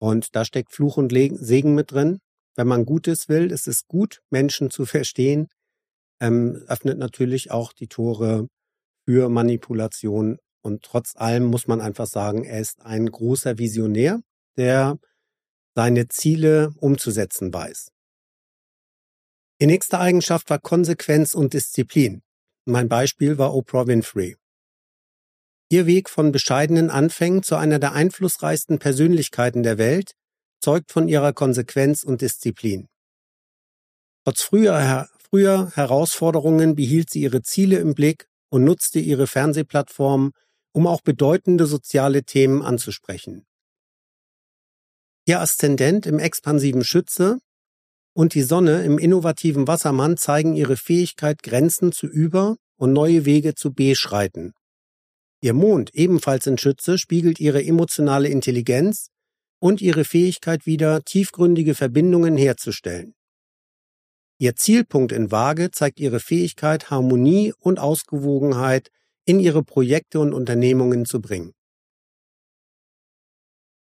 Und 0.00 0.36
da 0.36 0.44
steckt 0.44 0.72
Fluch 0.72 0.96
und 0.96 1.12
Segen 1.12 1.74
mit 1.74 1.92
drin. 1.92 2.20
Wenn 2.56 2.68
man 2.68 2.84
Gutes 2.84 3.28
will, 3.28 3.50
ist 3.50 3.68
es 3.68 3.86
gut, 3.86 4.20
Menschen 4.30 4.70
zu 4.70 4.86
verstehen, 4.86 5.48
ähm, 6.20 6.64
öffnet 6.66 6.98
natürlich 6.98 7.50
auch 7.50 7.72
die 7.72 7.88
Tore 7.88 8.48
für 9.06 9.28
Manipulation. 9.28 10.38
Und 10.62 10.82
trotz 10.82 11.16
allem 11.16 11.44
muss 11.44 11.66
man 11.66 11.80
einfach 11.80 12.06
sagen, 12.06 12.44
er 12.44 12.60
ist 12.60 12.80
ein 12.82 13.06
großer 13.10 13.58
Visionär, 13.58 14.20
der 14.56 14.98
seine 15.74 16.08
Ziele 16.08 16.72
umzusetzen 16.76 17.52
weiß. 17.52 17.90
Die 19.60 19.66
nächste 19.66 19.98
Eigenschaft 19.98 20.50
war 20.50 20.58
Konsequenz 20.58 21.34
und 21.34 21.54
Disziplin. 21.54 22.22
Mein 22.70 22.90
Beispiel 22.90 23.38
war 23.38 23.54
Oprah 23.54 23.86
Winfrey. 23.86 24.36
Ihr 25.70 25.86
Weg 25.86 26.10
von 26.10 26.32
bescheidenen 26.32 26.90
Anfängen 26.90 27.42
zu 27.42 27.56
einer 27.56 27.78
der 27.78 27.94
einflussreichsten 27.94 28.78
Persönlichkeiten 28.78 29.62
der 29.62 29.78
Welt 29.78 30.12
zeugt 30.60 30.92
von 30.92 31.08
ihrer 31.08 31.32
Konsequenz 31.32 32.02
und 32.02 32.20
Disziplin. 32.20 32.86
Trotz 34.22 34.42
früher, 34.42 35.08
früher 35.30 35.72
Herausforderungen 35.76 36.74
behielt 36.74 37.08
sie 37.08 37.22
ihre 37.22 37.40
Ziele 37.40 37.78
im 37.78 37.94
Blick 37.94 38.28
und 38.50 38.64
nutzte 38.64 38.98
ihre 38.98 39.26
Fernsehplattform, 39.26 40.32
um 40.72 40.86
auch 40.86 41.00
bedeutende 41.00 41.64
soziale 41.64 42.22
Themen 42.24 42.60
anzusprechen. 42.60 43.46
Ihr 45.24 45.40
Aszendent 45.40 46.04
im 46.04 46.18
expansiven 46.18 46.84
Schütze 46.84 47.38
und 48.18 48.34
die 48.34 48.42
Sonne 48.42 48.82
im 48.82 48.98
innovativen 48.98 49.68
Wassermann 49.68 50.16
zeigen 50.16 50.56
ihre 50.56 50.76
Fähigkeit, 50.76 51.40
Grenzen 51.40 51.92
zu 51.92 52.08
über- 52.08 52.56
und 52.76 52.92
neue 52.92 53.24
Wege 53.24 53.54
zu 53.54 53.72
beschreiten. 53.72 54.54
Ihr 55.40 55.54
Mond, 55.54 55.94
ebenfalls 55.94 56.48
in 56.48 56.58
Schütze, 56.58 56.98
spiegelt 56.98 57.38
ihre 57.38 57.64
emotionale 57.64 58.28
Intelligenz 58.28 59.10
und 59.60 59.80
ihre 59.80 60.04
Fähigkeit 60.04 60.66
wider, 60.66 61.04
tiefgründige 61.04 61.76
Verbindungen 61.76 62.36
herzustellen. 62.36 63.14
Ihr 64.38 64.56
Zielpunkt 64.56 65.12
in 65.12 65.30
Waage 65.30 65.70
zeigt 65.70 66.00
ihre 66.00 66.18
Fähigkeit, 66.18 66.90
Harmonie 66.90 67.54
und 67.60 67.78
Ausgewogenheit 67.78 68.88
in 69.26 69.38
ihre 69.38 69.62
Projekte 69.62 70.18
und 70.18 70.34
Unternehmungen 70.34 71.04
zu 71.04 71.20
bringen. 71.20 71.52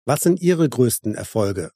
Was 0.04 0.20
sind 0.20 0.42
Ihre 0.42 0.68
größten 0.68 1.14
Erfolge? 1.14 1.70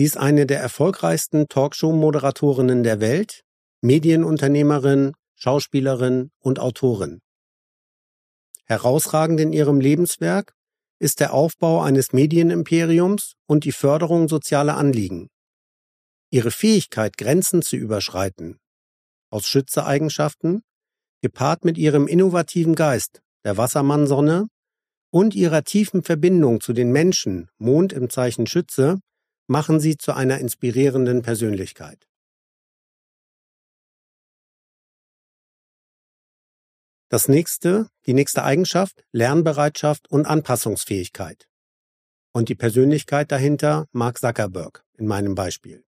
Sie 0.00 0.06
ist 0.06 0.16
eine 0.16 0.46
der 0.46 0.60
erfolgreichsten 0.60 1.46
Talkshow-Moderatorinnen 1.46 2.82
der 2.82 3.00
Welt, 3.00 3.42
Medienunternehmerin, 3.82 5.12
Schauspielerin 5.34 6.30
und 6.38 6.58
Autorin. 6.58 7.20
Herausragend 8.64 9.40
in 9.40 9.52
ihrem 9.52 9.78
Lebenswerk 9.78 10.54
ist 11.00 11.20
der 11.20 11.34
Aufbau 11.34 11.82
eines 11.82 12.14
Medienimperiums 12.14 13.34
und 13.46 13.64
die 13.64 13.72
Förderung 13.72 14.28
sozialer 14.28 14.78
Anliegen. 14.78 15.28
Ihre 16.30 16.50
Fähigkeit, 16.50 17.18
Grenzen 17.18 17.60
zu 17.60 17.76
überschreiten, 17.76 18.58
aus 19.28 19.46
Schützeeigenschaften, 19.46 20.62
gepaart 21.20 21.66
mit 21.66 21.76
ihrem 21.76 22.06
innovativen 22.06 22.74
Geist, 22.74 23.20
der 23.44 23.58
Wassermannsonne, 23.58 24.46
und 25.10 25.34
ihrer 25.34 25.62
tiefen 25.62 26.02
Verbindung 26.02 26.62
zu 26.62 26.72
den 26.72 26.90
Menschen, 26.90 27.50
Mond 27.58 27.92
im 27.92 28.08
Zeichen 28.08 28.46
Schütze, 28.46 28.98
machen 29.50 29.80
sie 29.80 29.98
zu 29.98 30.12
einer 30.12 30.38
inspirierenden 30.38 31.22
Persönlichkeit. 31.22 32.06
Das 37.08 37.26
nächste, 37.26 37.88
die 38.06 38.14
nächste 38.14 38.44
Eigenschaft, 38.44 39.04
Lernbereitschaft 39.10 40.08
und 40.08 40.26
Anpassungsfähigkeit. 40.26 41.48
Und 42.32 42.48
die 42.48 42.54
Persönlichkeit 42.54 43.32
dahinter, 43.32 43.88
Mark 43.90 44.18
Zuckerberg 44.18 44.84
in 44.96 45.08
meinem 45.08 45.34
Beispiel. 45.34 45.84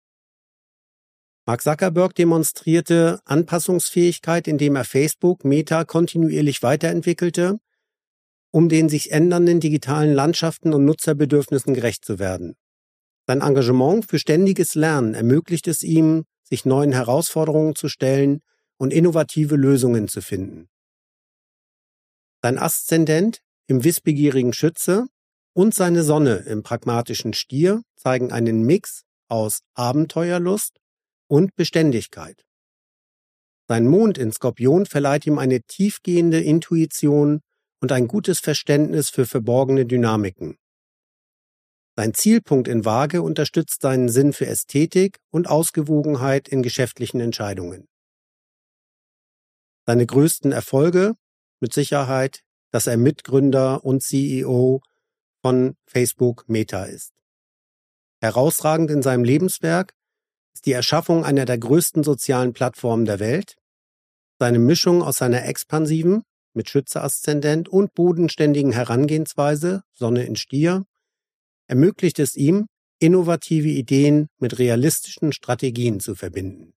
Mark 1.46 1.62
Zuckerberg 1.62 2.16
demonstrierte 2.16 3.20
Anpassungsfähigkeit, 3.26 4.48
indem 4.48 4.76
er 4.76 4.86
Facebook 4.86 5.46
Meta 5.46 5.86
kontinuierlich 5.86 6.64
weiterentwickelte, 6.64 7.60
um 8.50 8.70
den 8.70 8.90
sich 8.90 9.12
ändernden 9.12 9.60
digitalen 9.60 10.16
Landschaften 10.16 10.74
und 10.74 10.84
Nutzerbedürfnissen 10.86 11.76
gerecht 11.76 12.04
zu 12.04 12.18
werden. 12.18 12.56
Sein 13.32 13.40
Engagement 13.40 14.06
für 14.06 14.20
ständiges 14.20 14.76
Lernen 14.76 15.14
ermöglicht 15.14 15.66
es 15.70 15.84
ihm, 15.84 16.26
sich 16.44 16.66
neuen 16.66 16.92
Herausforderungen 16.92 17.76
zu 17.76 17.88
stellen 17.88 18.42
und 18.78 18.92
innovative 18.92 19.56
Lösungen 19.56 20.10
zu 20.10 20.22
finden. 20.22 20.68
Sein 22.42 22.58
Aszendent 22.58 23.40
im 23.68 23.86
wissbegierigen 23.86 24.52
Schütze 24.52 25.08
und 25.54 25.74
seine 25.74 26.04
Sonne 26.04 26.40
im 26.40 26.62
pragmatischen 26.62 27.32
Stier 27.32 27.84
zeigen 27.96 28.34
einen 28.34 28.64
Mix 28.64 29.04
aus 29.30 29.62
Abenteuerlust 29.76 30.82
und 31.28 31.56
Beständigkeit. 31.56 32.44
Sein 33.70 33.88
Mond 33.88 34.18
in 34.18 34.34
Skorpion 34.34 34.86
verleiht 34.86 35.26
ihm 35.26 35.38
eine 35.38 35.62
tiefgehende 35.62 36.42
Intuition 36.42 37.40
und 37.80 37.94
ein 37.94 38.10
gutes 38.10 38.42
Verständnis 38.42 39.10
für 39.10 39.26
verborgene 39.26 39.86
Dynamiken. 39.86 40.58
Sein 42.02 42.16
Zielpunkt 42.16 42.68
in 42.68 42.84
Waage 42.84 43.22
unterstützt 43.22 43.84
seinen 43.84 44.10
Sinn 44.10 44.34
für 44.34 44.48
Ästhetik 44.48 45.20
und 45.30 45.48
Ausgewogenheit 45.48 46.48
in 46.48 46.64
geschäftlichen 46.64 47.20
Entscheidungen. 47.20 47.88
Seine 49.86 50.08
größten 50.08 50.52
Erfolge 50.52 51.14
mit 51.60 51.76
Sicherheit, 51.76 52.42
dass 52.72 52.88
er 52.88 52.98
Mitgründer 52.98 53.86
und 53.86 54.02
CEO 54.02 54.82
von 55.44 55.76
Facebook 55.86 56.50
Meta 56.50 56.86
ist. 56.86 57.12
Herausragend 58.20 58.90
in 58.90 59.04
seinem 59.04 59.24
Lebenswerk 59.24 59.94
ist 60.56 60.66
die 60.66 60.72
Erschaffung 60.72 61.24
einer 61.24 61.46
der 61.46 61.60
größten 61.60 62.04
sozialen 62.04 62.54
Plattformen 62.54 63.06
der 63.06 63.20
Welt, 63.20 63.58
seine 64.40 64.58
Mischung 64.58 65.04
aus 65.04 65.18
seiner 65.18 65.46
expansiven, 65.46 66.24
mit 66.54 66.68
Schütze-Aszendent 66.68 67.70
und 67.70 67.94
bodenständigen 67.94 68.72
Herangehensweise, 68.72 69.84
Sonne 69.94 70.26
in 70.26 70.36
Stier, 70.36 70.88
ermöglicht 71.72 72.20
es 72.20 72.36
ihm, 72.36 72.68
innovative 73.00 73.70
Ideen 73.70 74.28
mit 74.40 74.60
realistischen 74.60 75.32
Strategien 75.32 76.02
zu 76.02 76.16
verbinden. 76.16 76.74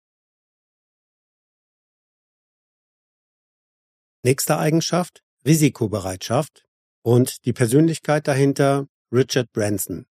Nächste 4.25 4.57
Eigenschaft, 4.57 5.23
Risikobereitschaft 5.45 6.65
und 7.03 7.45
die 7.45 7.53
Persönlichkeit 7.53 8.27
dahinter, 8.29 8.87
Richard 9.13 9.53
Branson. 9.53 10.07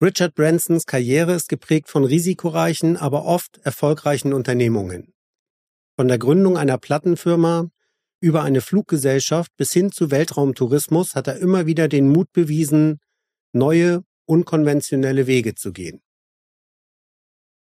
Richard 0.00 0.36
Bransons 0.36 0.86
Karriere 0.86 1.34
ist 1.34 1.48
geprägt 1.48 1.88
von 1.88 2.04
risikoreichen, 2.04 2.96
aber 2.96 3.24
oft 3.24 3.58
erfolgreichen 3.58 4.32
Unternehmungen. 4.32 5.12
Von 5.96 6.06
der 6.06 6.18
Gründung 6.18 6.56
einer 6.56 6.78
Plattenfirma 6.78 7.68
über 8.20 8.44
eine 8.44 8.60
Fluggesellschaft 8.60 9.50
bis 9.56 9.72
hin 9.72 9.90
zu 9.90 10.12
Weltraumtourismus 10.12 11.16
hat 11.16 11.26
er 11.26 11.38
immer 11.38 11.66
wieder 11.66 11.88
den 11.88 12.08
Mut 12.08 12.32
bewiesen, 12.32 13.00
neue, 13.52 14.04
unkonventionelle 14.26 15.26
Wege 15.26 15.54
zu 15.54 15.72
gehen. 15.72 16.02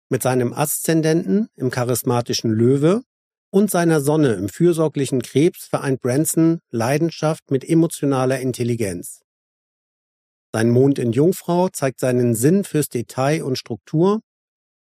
Mit 0.10 0.24
seinem 0.24 0.54
Aszendenten 0.54 1.50
im 1.56 1.70
charismatischen 1.70 2.52
Löwe 2.52 3.04
und 3.50 3.70
seiner 3.72 4.02
Sonne 4.02 4.34
im 4.34 4.50
fürsorglichen 4.50 5.22
Krebs 5.22 5.68
vereint 5.68 6.02
Branson 6.02 6.60
Leidenschaft 6.70 7.52
mit 7.52 7.68
emotionaler 7.68 8.40
Intelligenz. 8.40 9.22
Sein 10.54 10.70
Mond 10.70 10.98
in 10.98 11.12
Jungfrau 11.12 11.70
zeigt 11.70 12.00
seinen 12.00 12.36
Sinn 12.36 12.64
fürs 12.64 12.90
Detail 12.90 13.44
und 13.44 13.58
Struktur, 13.58 14.22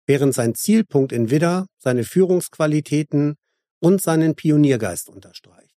während 0.07 0.35
sein 0.35 0.55
Zielpunkt 0.55 1.13
in 1.13 1.31
Widder 1.31 1.67
seine 1.79 2.05
Führungsqualitäten 2.05 3.37
und 3.81 4.01
seinen 4.01 4.35
Pioniergeist 4.35 5.09
unterstreicht. 5.09 5.77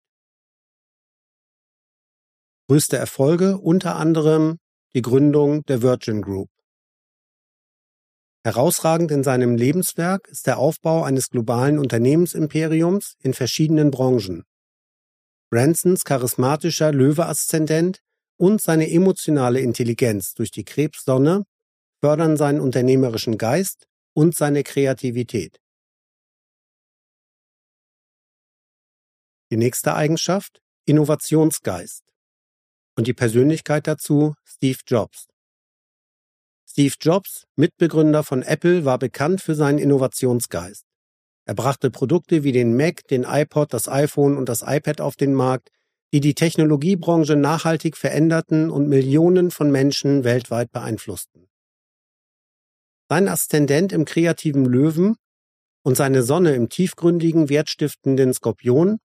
Größte 2.68 2.98
Erfolge 2.98 3.58
unter 3.58 3.98
anderem 3.98 4.58
die 4.94 5.02
Gründung 5.02 5.64
der 5.68 5.82
Virgin 5.82 6.22
Group. 6.22 6.50
Herausragend 8.44 9.12
in 9.12 9.24
seinem 9.24 9.56
Lebenswerk 9.56 10.28
ist 10.28 10.48
der 10.48 10.58
Aufbau 10.58 11.04
eines 11.04 11.30
globalen 11.30 11.80
Unternehmensimperiums 11.80 13.16
in 13.20 13.34
verschiedenen 13.34 13.92
Branchen. 13.92 14.44
Bransons 15.50 16.04
charismatischer 16.04 16.92
Löwe-Aszendent 16.92 18.00
und 18.38 18.62
seine 18.62 18.90
emotionale 18.90 19.62
Intelligenz 19.62 20.34
durch 20.34 20.52
die 20.52 20.66
Krebssonne 20.66 21.44
fördern 22.02 22.36
seinen 22.36 22.60
unternehmerischen 22.60 23.38
Geist 23.38 23.88
und 24.14 24.36
seine 24.36 24.64
Kreativität. 24.64 25.60
Die 29.52 29.58
nächste 29.58 29.96
Eigenschaft 29.96 30.62
Innovationsgeist 30.86 32.11
und 32.96 33.08
die 33.08 33.14
Persönlichkeit 33.14 33.88
dazu 33.88 34.36
Steve 34.46 34.80
Jobs. 34.86 35.28
Steve 36.70 36.96
Jobs, 37.02 37.48
Mitbegründer 37.58 38.24
von 38.24 38.44
Apple, 38.44 38.86
war 38.86 38.98
bekannt 38.98 39.42
für 39.42 39.56
seinen 39.56 39.78
Innovationsgeist. 39.78 40.86
Er 41.46 41.54
brachte 41.54 41.92
Produkte 41.92 42.44
wie 42.44 42.52
den 42.52 42.78
Mac, 42.78 43.06
den 43.08 43.24
iPod, 43.24 43.74
das 43.74 43.90
iPhone 43.90 44.38
und 44.38 44.48
das 44.48 44.64
iPad 44.66 45.02
auf 45.02 45.16
den 45.16 45.34
Markt, 45.34 45.70
die 46.14 46.20
die 46.20 46.34
Technologiebranche 46.34 47.36
nachhaltig 47.36 47.98
veränderten 47.98 48.70
und 48.70 48.88
Millionen 48.88 49.52
von 49.52 49.72
Menschen 49.72 50.24
weltweit 50.24 50.72
beeinflussten. 50.72 51.50
Sein 53.10 53.28
Aszendent 53.28 53.92
im 53.92 54.06
kreativen 54.06 54.66
Löwen 54.66 55.18
und 55.84 55.96
seine 55.98 56.24
Sonne 56.24 56.54
im 56.56 56.70
tiefgründigen, 56.70 57.50
wertstiftenden 57.50 58.34
Skorpion 58.34 59.00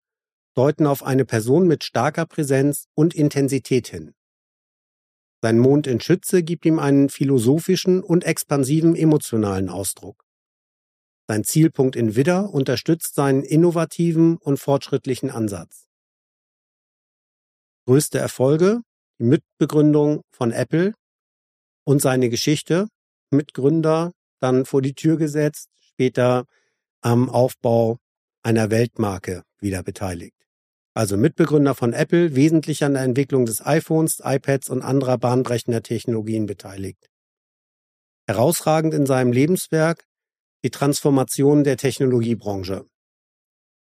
deuten 0.56 0.86
auf 0.86 1.02
eine 1.02 1.24
Person 1.24 1.66
mit 1.66 1.84
starker 1.84 2.26
Präsenz 2.26 2.86
und 2.94 3.14
Intensität 3.14 3.88
hin. 3.88 4.14
Sein 5.42 5.58
Mond 5.58 5.86
in 5.86 6.00
Schütze 6.00 6.42
gibt 6.42 6.64
ihm 6.64 6.78
einen 6.78 7.08
philosophischen 7.08 8.02
und 8.02 8.24
expansiven 8.24 8.96
emotionalen 8.96 9.68
Ausdruck. 9.68 10.24
Sein 11.28 11.44
Zielpunkt 11.44 11.96
in 11.96 12.16
Widder 12.16 12.50
unterstützt 12.50 13.14
seinen 13.14 13.42
innovativen 13.42 14.36
und 14.38 14.58
fortschrittlichen 14.58 15.30
Ansatz 15.30 15.86
größte 17.86 18.18
Erfolge, 18.18 18.82
die 19.18 19.24
Mitbegründung 19.24 20.22
von 20.32 20.52
Apple 20.52 20.92
und 21.84 22.02
seine 22.02 22.28
Geschichte, 22.28 22.88
Mitgründer, 23.30 24.12
dann 24.40 24.66
vor 24.66 24.82
die 24.82 24.94
Tür 24.94 25.16
gesetzt, 25.16 25.70
später 25.80 26.44
am 27.00 27.30
Aufbau 27.30 27.98
einer 28.42 28.70
Weltmarke 28.70 29.44
wieder 29.60 29.82
beteiligt. 29.82 30.35
Also 30.96 31.18
Mitbegründer 31.18 31.74
von 31.74 31.92
Apple, 31.92 32.34
wesentlich 32.36 32.82
an 32.82 32.94
der 32.94 33.02
Entwicklung 33.02 33.44
des 33.44 33.60
iPhones, 33.60 34.22
iPads 34.24 34.70
und 34.70 34.80
anderer 34.80 35.18
bahnbrechender 35.18 35.82
Technologien 35.82 36.46
beteiligt. 36.46 37.10
Herausragend 38.26 38.94
in 38.94 39.04
seinem 39.04 39.30
Lebenswerk 39.30 40.06
die 40.64 40.70
Transformation 40.70 41.64
der 41.64 41.76
Technologiebranche. 41.76 42.86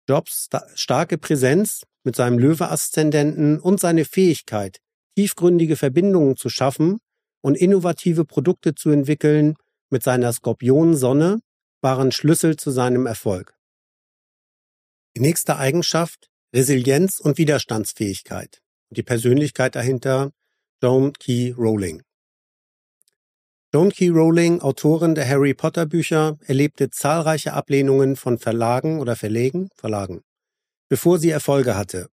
Jobs 0.07 0.47
starke 0.75 1.17
Präsenz 1.17 1.87
mit 2.03 2.15
seinem 2.15 2.37
Löwe-Aszendenten 2.37 3.59
und 3.59 3.79
seine 3.79 4.05
Fähigkeit, 4.05 4.77
tiefgründige 5.17 5.77
Verbindungen 5.77 6.37
zu 6.37 6.49
schaffen 6.49 6.99
und 7.41 7.57
innovative 7.57 8.25
Produkte 8.25 8.75
zu 8.75 8.91
entwickeln 8.91 9.55
mit 9.89 10.03
seiner 10.03 10.31
Skorpion-Sonne 10.31 11.39
waren 11.81 12.11
Schlüssel 12.11 12.57
zu 12.57 12.69
seinem 12.69 13.07
Erfolg. 13.07 13.57
Die 15.15 15.21
nächste 15.21 15.57
Eigenschaft 15.57 16.31
Resilienz 16.53 17.19
und 17.19 17.37
Widerstandsfähigkeit. 17.37 18.61
Die 18.89 19.03
Persönlichkeit 19.03 19.75
dahinter 19.75 20.31
Joan 20.81 21.13
Key 21.13 21.53
Rowling. 21.57 22.03
Joan 23.73 23.91
Key 23.91 24.09
Rowling, 24.09 24.61
Autorin 24.61 25.15
der 25.15 25.27
Harry 25.27 25.53
Potter 25.53 25.85
Bücher, 25.85 26.37
erlebte 26.45 26.89
zahlreiche 26.89 27.53
Ablehnungen 27.53 28.15
von 28.15 28.37
Verlagen 28.37 28.99
oder 28.99 29.15
Verlegen, 29.15 29.69
Verlagen 29.75 30.23
bevor 30.91 31.19
sie 31.19 31.29
Erfolge 31.29 31.77
hatte. 31.77 32.09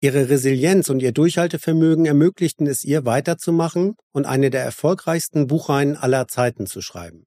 Ihre 0.00 0.28
Resilienz 0.28 0.90
und 0.90 1.00
ihr 1.00 1.12
Durchhaltevermögen 1.12 2.06
ermöglichten 2.06 2.66
es 2.66 2.82
ihr, 2.82 3.04
weiterzumachen 3.04 3.94
und 4.10 4.24
eine 4.26 4.50
der 4.50 4.64
erfolgreichsten 4.64 5.46
Buchreihen 5.46 5.96
aller 5.96 6.26
Zeiten 6.26 6.66
zu 6.66 6.80
schreiben. 6.80 7.24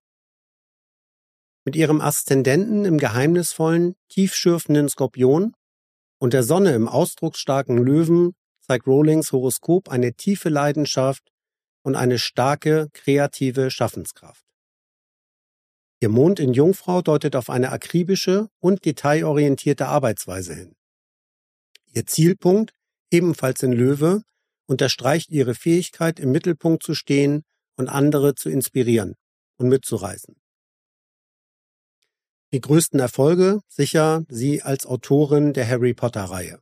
Mit 1.64 1.78
ihrem 1.78 2.02
Aszendenten 2.02 2.84
im 2.84 2.98
geheimnisvollen, 2.98 3.96
tiefschürfenden 4.10 4.90
Skorpion 4.90 5.54
und 6.20 6.34
der 6.34 6.44
Sonne 6.44 6.74
im 6.74 6.88
ausdrucksstarken 6.88 7.78
Löwen 7.78 8.34
zeigt 8.62 8.88
Rowlings 8.88 9.32
Horoskop 9.32 9.90
eine 9.90 10.14
tiefe 10.14 10.50
Leidenschaft 10.50 11.24
und 11.84 11.96
eine 11.96 12.20
starke, 12.20 12.90
kreative 12.94 13.72
Schaffenskraft. 13.72 14.44
Ihr 16.00 16.10
Mond 16.10 16.40
in 16.40 16.54
Jungfrau 16.54 17.02
deutet 17.02 17.36
auf 17.36 17.50
eine 17.50 17.72
akribische 17.72 18.50
und 18.60 18.86
detailorientierte 18.86 19.88
Arbeitsweise 19.88 20.54
hin. 20.54 20.76
Ihr 21.94 22.06
Zielpunkt, 22.06 22.72
ebenfalls 23.12 23.64
in 23.64 23.72
Löwe, 23.72 24.22
unterstreicht 24.68 25.32
ihre 25.32 25.56
Fähigkeit, 25.56 26.20
im 26.20 26.32
Mittelpunkt 26.32 26.84
zu 26.84 26.94
stehen 26.94 27.44
und 27.78 27.88
andere 27.88 28.36
zu 28.36 28.50
inspirieren 28.50 29.16
und 29.58 29.70
mitzureißen. 29.70 30.36
Die 32.54 32.62
größten 32.62 33.00
Erfolge 33.00 33.60
sicher 33.68 34.24
sie 34.30 34.62
als 34.62 34.86
Autorin 34.86 35.52
der 35.52 35.68
Harry 35.68 35.94
Potter-Reihe. 35.94 36.60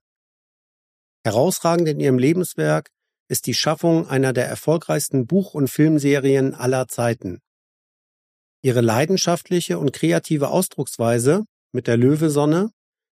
Herausragend 1.24 1.88
in 1.88 2.00
ihrem 2.00 2.18
Lebenswerk 2.18 2.90
ist 3.28 3.46
die 3.46 3.54
Schaffung 3.54 4.08
einer 4.08 4.34
der 4.34 4.48
erfolgreichsten 4.48 5.28
Buch- 5.28 5.54
und 5.54 5.70
Filmserien 5.70 6.56
aller 6.56 6.88
Zeiten. 6.88 7.40
Ihre 8.62 8.82
leidenschaftliche 8.82 9.78
und 9.78 9.94
kreative 9.94 10.50
Ausdrucksweise 10.50 11.46
mit 11.72 11.86
der 11.86 11.98
Löwesonne, 11.98 12.72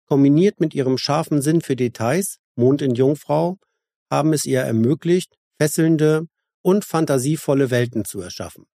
kombiniert 0.07 0.61
mit 0.61 0.75
ihrem 0.75 0.99
scharfen 0.99 1.43
Sinn 1.43 1.61
für 1.61 1.77
Details, 1.77 2.39
Mond 2.55 2.83
in 2.83 2.95
Jungfrau, 2.95 3.59
haben 4.11 4.33
es 4.33 4.45
ihr 4.45 4.61
ermöglicht, 4.61 5.35
fesselnde 5.61 6.27
und 6.63 6.85
fantasievolle 6.85 7.71
Welten 7.71 8.05
zu 8.05 8.21
erschaffen. 8.21 8.67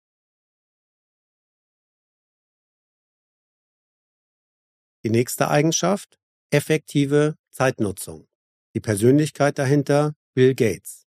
Die 5.05 5.11
nächste 5.11 5.49
Eigenschaft, 5.49 6.19
effektive 6.51 7.37
Zeitnutzung. 7.51 8.27
Die 8.75 8.81
Persönlichkeit 8.81 9.59
dahinter, 9.59 10.15
Bill 10.35 10.55
Gates. 10.55 11.07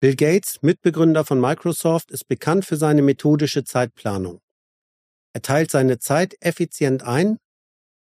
Bill 0.00 0.16
Gates, 0.16 0.62
Mitbegründer 0.62 1.24
von 1.24 1.38
Microsoft, 1.38 2.10
ist 2.10 2.26
bekannt 2.28 2.64
für 2.64 2.76
seine 2.76 3.02
methodische 3.02 3.62
Zeitplanung. 3.64 4.40
Er 5.34 5.42
teilt 5.42 5.70
seine 5.70 5.98
Zeit 5.98 6.34
effizient 6.40 7.02
ein, 7.02 7.38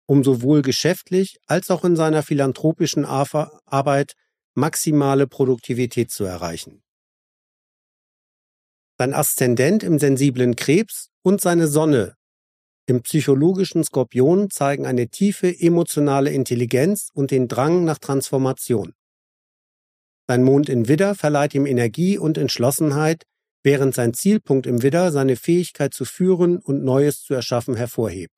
um 0.08 0.23
sowohl 0.23 0.62
geschäftlich 0.62 1.38
als 1.47 1.69
auch 1.69 1.84
in 1.84 1.97
seiner 1.97 2.23
philanthropischen 2.23 3.04
Arbeit 3.06 4.13
maximale 4.56 5.28
Produktivität 5.28 6.12
zu 6.12 6.23
erreichen. 6.23 6.82
Sein 8.97 9.13
Aszendent 9.13 9.84
im 9.84 10.00
sensiblen 10.00 10.56
Krebs 10.56 11.10
und 11.23 11.41
seine 11.41 11.67
Sonne 11.67 12.16
im 12.88 13.02
psychologischen 13.02 13.84
Skorpion 13.84 14.50
zeigen 14.50 14.86
eine 14.86 15.10
tiefe 15.10 15.54
emotionale 15.60 16.32
Intelligenz 16.32 17.10
und 17.13 17.32
den 17.32 17.50
Drang 17.50 17.84
nach 17.84 17.97
Transformation. 17.97 18.93
Sein 20.30 20.43
Mond 20.43 20.69
in 20.69 20.88
Widder 20.88 21.13
verleiht 21.13 21.54
ihm 21.54 21.65
Energie 21.65 22.17
und 22.17 22.38
Entschlossenheit, 22.38 23.23
während 23.62 23.93
sein 23.93 24.13
Zielpunkt 24.13 24.65
im 24.65 24.84
Widder 24.84 25.12
seine 25.12 25.36
Fähigkeit 25.36 25.93
zu 25.93 26.06
führen 26.06 26.60
und 26.60 26.84
Neues 26.84 27.21
zu 27.21 27.34
erschaffen 27.34 27.76
hervorhebt. 27.76 28.34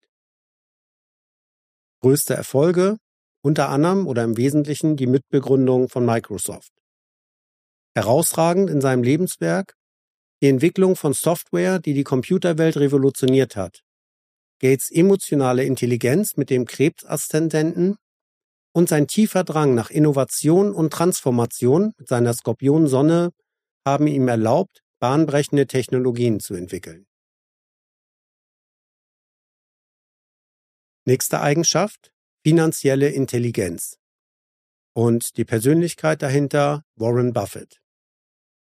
Größte 2.01 2.33
Erfolge, 2.33 2.97
unter 3.41 3.69
anderem 3.69 4.07
oder 4.07 4.23
im 4.23 4.35
Wesentlichen 4.35 4.95
die 4.95 5.07
Mitbegründung 5.07 5.89
von 5.89 6.05
Microsoft. 6.05 6.71
Herausragend 7.95 8.71
in 8.71 8.81
seinem 8.81 9.03
Lebenswerk 9.03 9.75
die 10.41 10.47
Entwicklung 10.47 10.95
von 10.95 11.13
Software, 11.13 11.79
die 11.79 11.93
die 11.93 12.03
Computerwelt 12.03 12.77
revolutioniert 12.77 13.55
hat, 13.55 13.83
Gates 14.59 14.91
emotionale 14.91 15.63
Intelligenz 15.63 16.37
mit 16.37 16.49
dem 16.49 16.65
Krebsaszendenten 16.65 17.97
und 18.73 18.89
sein 18.89 19.07
tiefer 19.07 19.43
Drang 19.43 19.73
nach 19.73 19.89
Innovation 19.89 20.73
und 20.73 20.91
Transformation 20.91 21.93
mit 21.97 22.07
seiner 22.07 22.33
Skorpionsonne 22.33 23.31
haben 23.85 24.07
ihm 24.07 24.27
erlaubt, 24.27 24.81
bahnbrechende 24.99 25.65
Technologien 25.65 26.39
zu 26.39 26.53
entwickeln. 26.53 27.07
Nächste 31.05 31.41
Eigenschaft, 31.41 32.11
finanzielle 32.43 33.09
Intelligenz. 33.09 33.97
Und 34.93 35.37
die 35.37 35.45
Persönlichkeit 35.45 36.21
dahinter, 36.21 36.83
Warren 36.95 37.33
Buffett. 37.33 37.79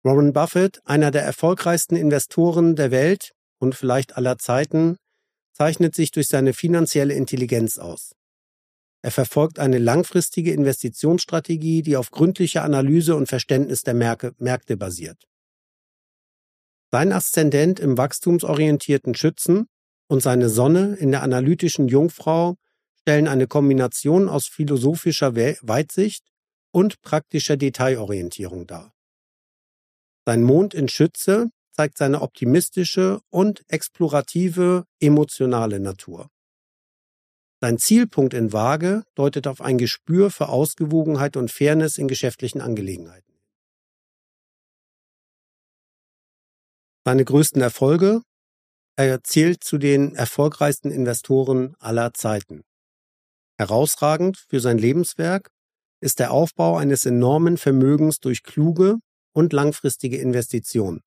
Warren 0.02 0.32
Buffett, 0.32 0.80
einer 0.84 1.10
der 1.10 1.22
erfolgreichsten 1.22 1.96
Investoren 1.96 2.76
der 2.76 2.90
Welt 2.90 3.32
und 3.58 3.74
vielleicht 3.74 4.16
aller 4.16 4.38
Zeiten, 4.38 4.96
zeichnet 5.52 5.94
sich 5.94 6.10
durch 6.10 6.28
seine 6.28 6.52
finanzielle 6.52 7.14
Intelligenz 7.14 7.78
aus. 7.78 8.14
Er 9.02 9.10
verfolgt 9.10 9.58
eine 9.58 9.78
langfristige 9.78 10.52
Investitionsstrategie, 10.52 11.82
die 11.82 11.96
auf 11.96 12.10
gründlicher 12.10 12.64
Analyse 12.64 13.16
und 13.16 13.28
Verständnis 13.28 13.82
der 13.82 13.94
Märkte 13.94 14.76
basiert. 14.76 15.26
Sein 16.92 17.12
Aszendent 17.12 17.80
im 17.80 17.96
wachstumsorientierten 17.96 19.14
Schützen 19.14 19.68
und 20.08 20.22
seine 20.22 20.48
Sonne 20.48 20.96
in 20.96 21.12
der 21.12 21.22
analytischen 21.22 21.88
Jungfrau 21.88 22.56
stellen 23.00 23.28
eine 23.28 23.46
Kombination 23.46 24.28
aus 24.28 24.48
philosophischer 24.48 25.34
Weitsicht 25.34 26.24
und 26.72 27.00
praktischer 27.00 27.56
Detailorientierung 27.56 28.66
dar. 28.66 28.92
Sein 30.26 30.42
Mond 30.42 30.74
in 30.74 30.88
Schütze 30.88 31.50
zeigt 31.80 31.96
seine 31.96 32.20
optimistische 32.20 33.22
und 33.30 33.64
explorative 33.68 34.84
emotionale 35.00 35.80
Natur. 35.80 36.28
Sein 37.62 37.78
Zielpunkt 37.78 38.34
in 38.34 38.52
Waage 38.52 39.04
deutet 39.14 39.46
auf 39.46 39.62
ein 39.62 39.78
Gespür 39.78 40.30
für 40.30 40.50
Ausgewogenheit 40.50 41.38
und 41.38 41.50
Fairness 41.50 41.96
in 41.96 42.06
geschäftlichen 42.06 42.60
Angelegenheiten. 42.60 43.32
Seine 47.06 47.24
größten 47.24 47.62
Erfolge 47.62 48.20
er 48.96 49.24
zählt 49.24 49.64
zu 49.64 49.78
den 49.78 50.14
erfolgreichsten 50.14 50.90
Investoren 50.90 51.76
aller 51.78 52.12
Zeiten. 52.12 52.60
Herausragend 53.56 54.36
für 54.36 54.60
sein 54.60 54.76
Lebenswerk 54.76 55.48
ist 56.02 56.18
der 56.18 56.30
Aufbau 56.30 56.76
eines 56.76 57.06
enormen 57.06 57.56
Vermögens 57.56 58.20
durch 58.20 58.42
kluge 58.42 58.96
und 59.32 59.54
langfristige 59.54 60.18
Investitionen 60.18 61.00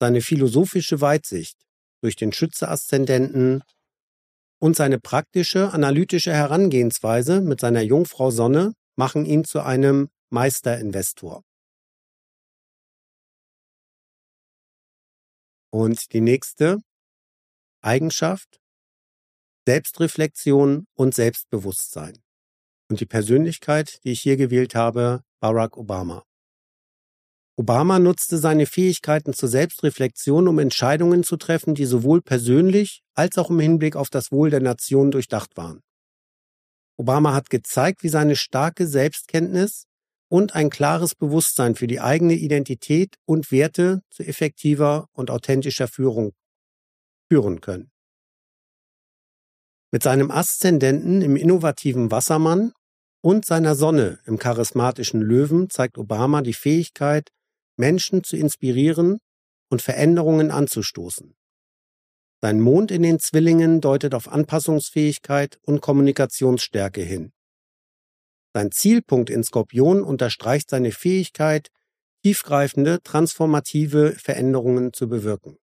seine 0.00 0.22
philosophische 0.22 1.00
Weitsicht 1.00 1.58
durch 2.02 2.16
den 2.16 2.32
Schütze-Aszendenten 2.32 3.62
und 4.58 4.74
seine 4.74 4.98
praktische, 4.98 5.72
analytische 5.72 6.32
Herangehensweise 6.32 7.40
mit 7.40 7.60
seiner 7.60 7.82
Jungfrau 7.82 8.30
Sonne 8.30 8.72
machen 8.96 9.26
ihn 9.26 9.44
zu 9.44 9.60
einem 9.60 10.08
Meisterinvestor. 10.30 11.42
Und 15.72 16.12
die 16.12 16.20
nächste 16.20 16.78
Eigenschaft, 17.80 18.60
Selbstreflexion 19.66 20.86
und 20.94 21.14
Selbstbewusstsein. 21.14 22.18
Und 22.88 23.00
die 23.00 23.06
Persönlichkeit, 23.06 24.00
die 24.04 24.12
ich 24.12 24.20
hier 24.20 24.36
gewählt 24.36 24.74
habe, 24.74 25.22
Barack 25.40 25.76
Obama. 25.76 26.24
Obama 27.60 27.98
nutzte 27.98 28.38
seine 28.38 28.64
Fähigkeiten 28.64 29.34
zur 29.34 29.50
Selbstreflexion, 29.50 30.48
um 30.48 30.58
Entscheidungen 30.58 31.24
zu 31.24 31.36
treffen, 31.36 31.74
die 31.74 31.84
sowohl 31.84 32.22
persönlich 32.22 33.02
als 33.12 33.36
auch 33.36 33.50
im 33.50 33.60
Hinblick 33.60 33.96
auf 33.96 34.08
das 34.08 34.32
Wohl 34.32 34.48
der 34.48 34.62
Nation 34.62 35.10
durchdacht 35.10 35.58
waren. 35.58 35.82
Obama 36.96 37.34
hat 37.34 37.50
gezeigt, 37.50 38.02
wie 38.02 38.08
seine 38.08 38.34
starke 38.34 38.86
Selbstkenntnis 38.86 39.84
und 40.30 40.54
ein 40.54 40.70
klares 40.70 41.14
Bewusstsein 41.14 41.74
für 41.74 41.86
die 41.86 42.00
eigene 42.00 42.32
Identität 42.32 43.16
und 43.26 43.52
Werte 43.52 44.00
zu 44.08 44.22
effektiver 44.22 45.08
und 45.12 45.30
authentischer 45.30 45.86
Führung 45.86 46.32
führen 47.30 47.60
können. 47.60 47.90
Mit 49.92 50.02
seinem 50.02 50.30
Aszendenten 50.30 51.20
im 51.20 51.36
innovativen 51.36 52.10
Wassermann 52.10 52.72
und 53.20 53.44
seiner 53.44 53.74
Sonne 53.74 54.18
im 54.24 54.38
charismatischen 54.38 55.20
Löwen 55.20 55.68
zeigt 55.68 55.98
Obama 55.98 56.40
die 56.40 56.54
Fähigkeit, 56.54 57.30
Menschen 57.80 58.22
zu 58.22 58.36
inspirieren 58.36 59.18
und 59.70 59.82
Veränderungen 59.82 60.50
anzustoßen. 60.50 61.34
Sein 62.42 62.60
Mond 62.60 62.90
in 62.90 63.02
den 63.02 63.18
Zwillingen 63.18 63.80
deutet 63.80 64.14
auf 64.14 64.28
Anpassungsfähigkeit 64.28 65.58
und 65.62 65.80
Kommunikationsstärke 65.80 67.02
hin. 67.02 67.32
Sein 68.54 68.70
Zielpunkt 68.70 69.30
in 69.30 69.42
Skorpion 69.44 70.02
unterstreicht 70.02 70.70
seine 70.70 70.92
Fähigkeit, 70.92 71.68
tiefgreifende, 72.22 73.02
transformative 73.02 74.12
Veränderungen 74.12 74.92
zu 74.92 75.08
bewirken. 75.08 75.56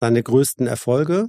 Seine 0.00 0.22
größten 0.22 0.66
Erfolge? 0.66 1.28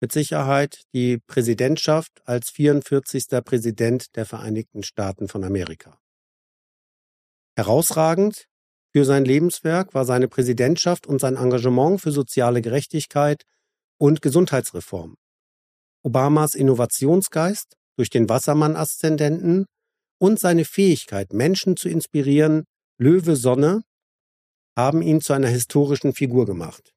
Mit 0.00 0.12
Sicherheit 0.12 0.82
die 0.92 1.18
Präsidentschaft 1.26 2.20
als 2.26 2.50
44. 2.50 3.42
Präsident 3.42 4.14
der 4.16 4.26
Vereinigten 4.26 4.82
Staaten 4.82 5.28
von 5.28 5.42
Amerika. 5.42 5.98
Herausragend 7.56 8.46
für 8.92 9.04
sein 9.04 9.24
Lebenswerk 9.24 9.94
war 9.94 10.04
seine 10.04 10.28
Präsidentschaft 10.28 11.06
und 11.06 11.20
sein 11.20 11.36
Engagement 11.36 12.00
für 12.00 12.12
soziale 12.12 12.60
Gerechtigkeit 12.60 13.44
und 13.98 14.20
Gesundheitsreform. 14.20 15.16
Obamas 16.02 16.54
Innovationsgeist 16.54 17.76
durch 17.96 18.10
den 18.10 18.28
Wassermann-Aszendenten 18.28 19.66
und 20.18 20.38
seine 20.38 20.64
Fähigkeit, 20.64 21.32
Menschen 21.32 21.76
zu 21.76 21.88
inspirieren, 21.88 22.64
Löwe 22.98 23.36
Sonne, 23.36 23.82
haben 24.76 25.00
ihn 25.00 25.20
zu 25.20 25.32
einer 25.32 25.48
historischen 25.48 26.12
Figur 26.12 26.44
gemacht. 26.46 26.92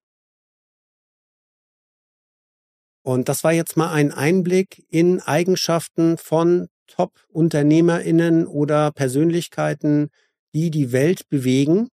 Und 3.02 3.30
das 3.30 3.44
war 3.44 3.54
jetzt 3.54 3.78
mal 3.78 3.92
ein 3.92 4.12
Einblick 4.12 4.86
in 4.90 5.22
Eigenschaften 5.22 6.18
von 6.18 6.68
Top-UnternehmerInnen 6.88 8.46
oder 8.46 8.92
Persönlichkeiten, 8.92 10.10
die 10.54 10.72
die 10.72 10.92
Welt 10.92 11.28
bewegen, 11.30 11.90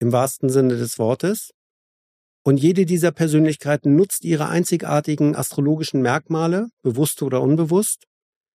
im 0.00 0.12
wahrsten 0.12 0.48
Sinne 0.48 0.76
des 0.76 0.98
Wortes. 0.98 1.50
Und 2.42 2.56
jede 2.56 2.86
dieser 2.86 3.12
Persönlichkeiten 3.12 3.96
nutzt 3.96 4.24
ihre 4.24 4.48
einzigartigen 4.48 5.36
astrologischen 5.36 6.00
Merkmale, 6.00 6.68
bewusst 6.82 7.22
oder 7.22 7.42
unbewusst, 7.42 8.04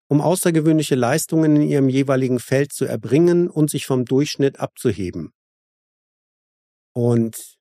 um 0.08 0.22
außergewöhnliche 0.22 0.96
Leistungen 0.96 1.56
in 1.56 1.62
ihrem 1.64 1.90
jeweiligen 1.90 2.40
Feld 2.40 2.74
zu 2.74 2.86
erbringen 2.86 3.50
und 3.50 3.70
sich 3.70 3.86
vom 3.86 4.06
Durchschnitt 4.06 4.60
abzuheben. 4.60 5.32
Und 6.94 7.58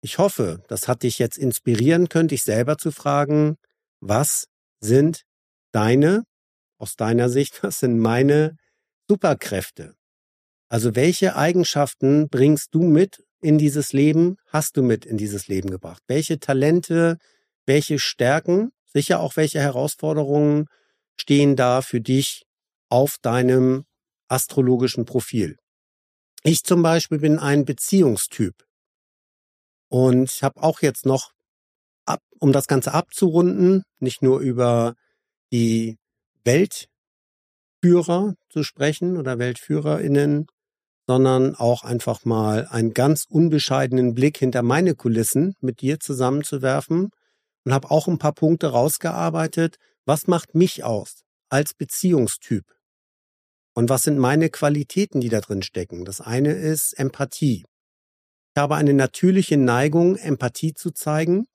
ich 0.00 0.18
hoffe, 0.18 0.62
das 0.68 0.86
hat 0.86 1.02
dich 1.02 1.18
jetzt 1.18 1.36
inspirieren 1.36 2.08
können, 2.08 2.28
dich 2.28 2.42
selber 2.42 2.78
zu 2.78 2.90
fragen, 2.90 3.56
was 4.00 4.46
sind 4.80 5.24
deine, 5.72 6.24
aus 6.78 6.96
deiner 6.96 7.28
Sicht, 7.28 7.62
was 7.62 7.80
sind 7.80 7.98
meine 7.98 8.56
Superkräfte? 9.08 9.94
Also 10.68 10.94
welche 10.96 11.36
Eigenschaften 11.36 12.28
bringst 12.28 12.74
du 12.74 12.82
mit 12.82 13.22
in 13.40 13.58
dieses 13.58 13.92
Leben, 13.92 14.36
hast 14.48 14.76
du 14.76 14.82
mit 14.82 15.04
in 15.04 15.16
dieses 15.16 15.48
Leben 15.48 15.70
gebracht? 15.70 16.02
Welche 16.06 16.38
Talente, 16.38 17.18
welche 17.66 17.98
Stärken, 17.98 18.70
sicher 18.86 19.20
auch 19.20 19.36
welche 19.36 19.60
Herausforderungen 19.60 20.66
stehen 21.20 21.56
da 21.56 21.82
für 21.82 22.00
dich 22.00 22.44
auf 22.88 23.16
deinem 23.20 23.84
astrologischen 24.28 25.04
Profil? 25.04 25.56
Ich 26.42 26.64
zum 26.64 26.82
Beispiel 26.82 27.18
bin 27.18 27.38
ein 27.38 27.64
Beziehungstyp 27.64 28.64
und 29.88 30.30
habe 30.42 30.62
auch 30.62 30.80
jetzt 30.82 31.06
noch, 31.06 31.32
ab, 32.06 32.20
um 32.38 32.52
das 32.52 32.66
Ganze 32.66 32.92
abzurunden, 32.92 33.82
nicht 33.98 34.22
nur 34.22 34.40
über 34.40 34.94
die 35.52 35.96
Weltführer 36.44 38.34
zu 38.50 38.62
sprechen 38.62 39.16
oder 39.16 39.38
Weltführerinnen, 39.38 40.46
sondern 41.06 41.54
auch 41.54 41.84
einfach 41.84 42.24
mal 42.24 42.66
einen 42.68 42.94
ganz 42.94 43.24
unbescheidenen 43.28 44.14
Blick 44.14 44.38
hinter 44.38 44.62
meine 44.62 44.94
Kulissen 44.94 45.54
mit 45.60 45.80
dir 45.80 46.00
zusammenzuwerfen 46.00 47.10
und 47.64 47.72
habe 47.72 47.90
auch 47.90 48.08
ein 48.08 48.18
paar 48.18 48.32
Punkte 48.32 48.68
rausgearbeitet, 48.68 49.76
was 50.06 50.26
macht 50.26 50.54
mich 50.54 50.84
aus 50.84 51.22
als 51.48 51.74
Beziehungstyp? 51.74 52.64
Und 53.74 53.88
was 53.88 54.02
sind 54.02 54.18
meine 54.18 54.50
Qualitäten, 54.50 55.20
die 55.20 55.28
da 55.28 55.40
drin 55.40 55.62
stecken? 55.62 56.04
Das 56.04 56.20
eine 56.20 56.52
ist 56.52 56.92
Empathie. 56.98 57.64
Ich 58.54 58.60
habe 58.60 58.76
eine 58.76 58.94
natürliche 58.94 59.56
Neigung, 59.56 60.16
Empathie 60.16 60.74
zu 60.74 60.92
zeigen 60.92 61.46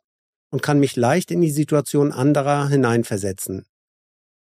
und 0.52 0.62
kann 0.62 0.80
mich 0.80 0.96
leicht 0.96 1.32
in 1.32 1.42
die 1.42 1.52
Situation 1.52 2.12
anderer 2.12 2.68
hineinversetzen. 2.68 3.66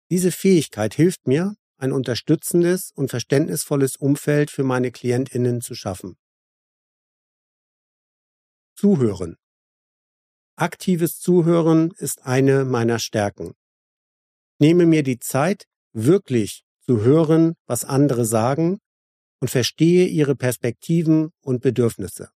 Diese 0.10 0.32
Fähigkeit 0.32 0.96
hilft 0.96 1.28
mir, 1.28 1.56
ein 1.80 1.92
unterstützendes 1.92 2.92
und 2.92 3.10
verständnisvolles 3.10 3.96
Umfeld 3.96 4.52
für 4.52 4.64
meine 4.64 4.92
Klientinnen 4.92 5.62
zu 5.62 5.76
schaffen. 5.76 6.18
Zuhören. 8.76 9.38
Aktives 10.56 11.20
Zuhören 11.20 11.92
ist 11.98 12.24
eine 12.24 12.66
meiner 12.66 13.00
Stärken. 13.00 13.54
nehme 14.60 14.86
mir 14.86 15.04
die 15.04 15.20
Zeit, 15.20 15.64
wirklich 15.94 16.66
zu 16.82 17.02
hören, 17.02 17.56
was 17.66 17.86
andere 17.86 18.26
sagen 18.26 18.80
und 19.40 19.50
verstehe 19.50 20.06
ihre 20.06 20.36
Perspektiven 20.36 21.32
und 21.40 21.62
Bedürfnisse. 21.62 22.30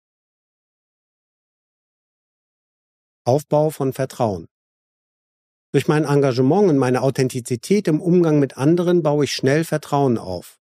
Aufbau 3.24 3.72
von 3.72 3.94
Vertrauen. 3.94 4.51
Durch 5.74 5.88
mein 5.88 6.04
Engagement 6.04 6.70
und 6.70 6.78
meine 6.78 7.02
Authentizität 7.02 7.88
im 7.88 8.02
Umgang 8.02 8.40
mit 8.40 8.58
anderen 8.58 9.04
baue 9.04 9.24
ich 9.24 9.32
schnell 9.32 9.64
Vertrauen 9.64 10.18
auf. 10.18 10.60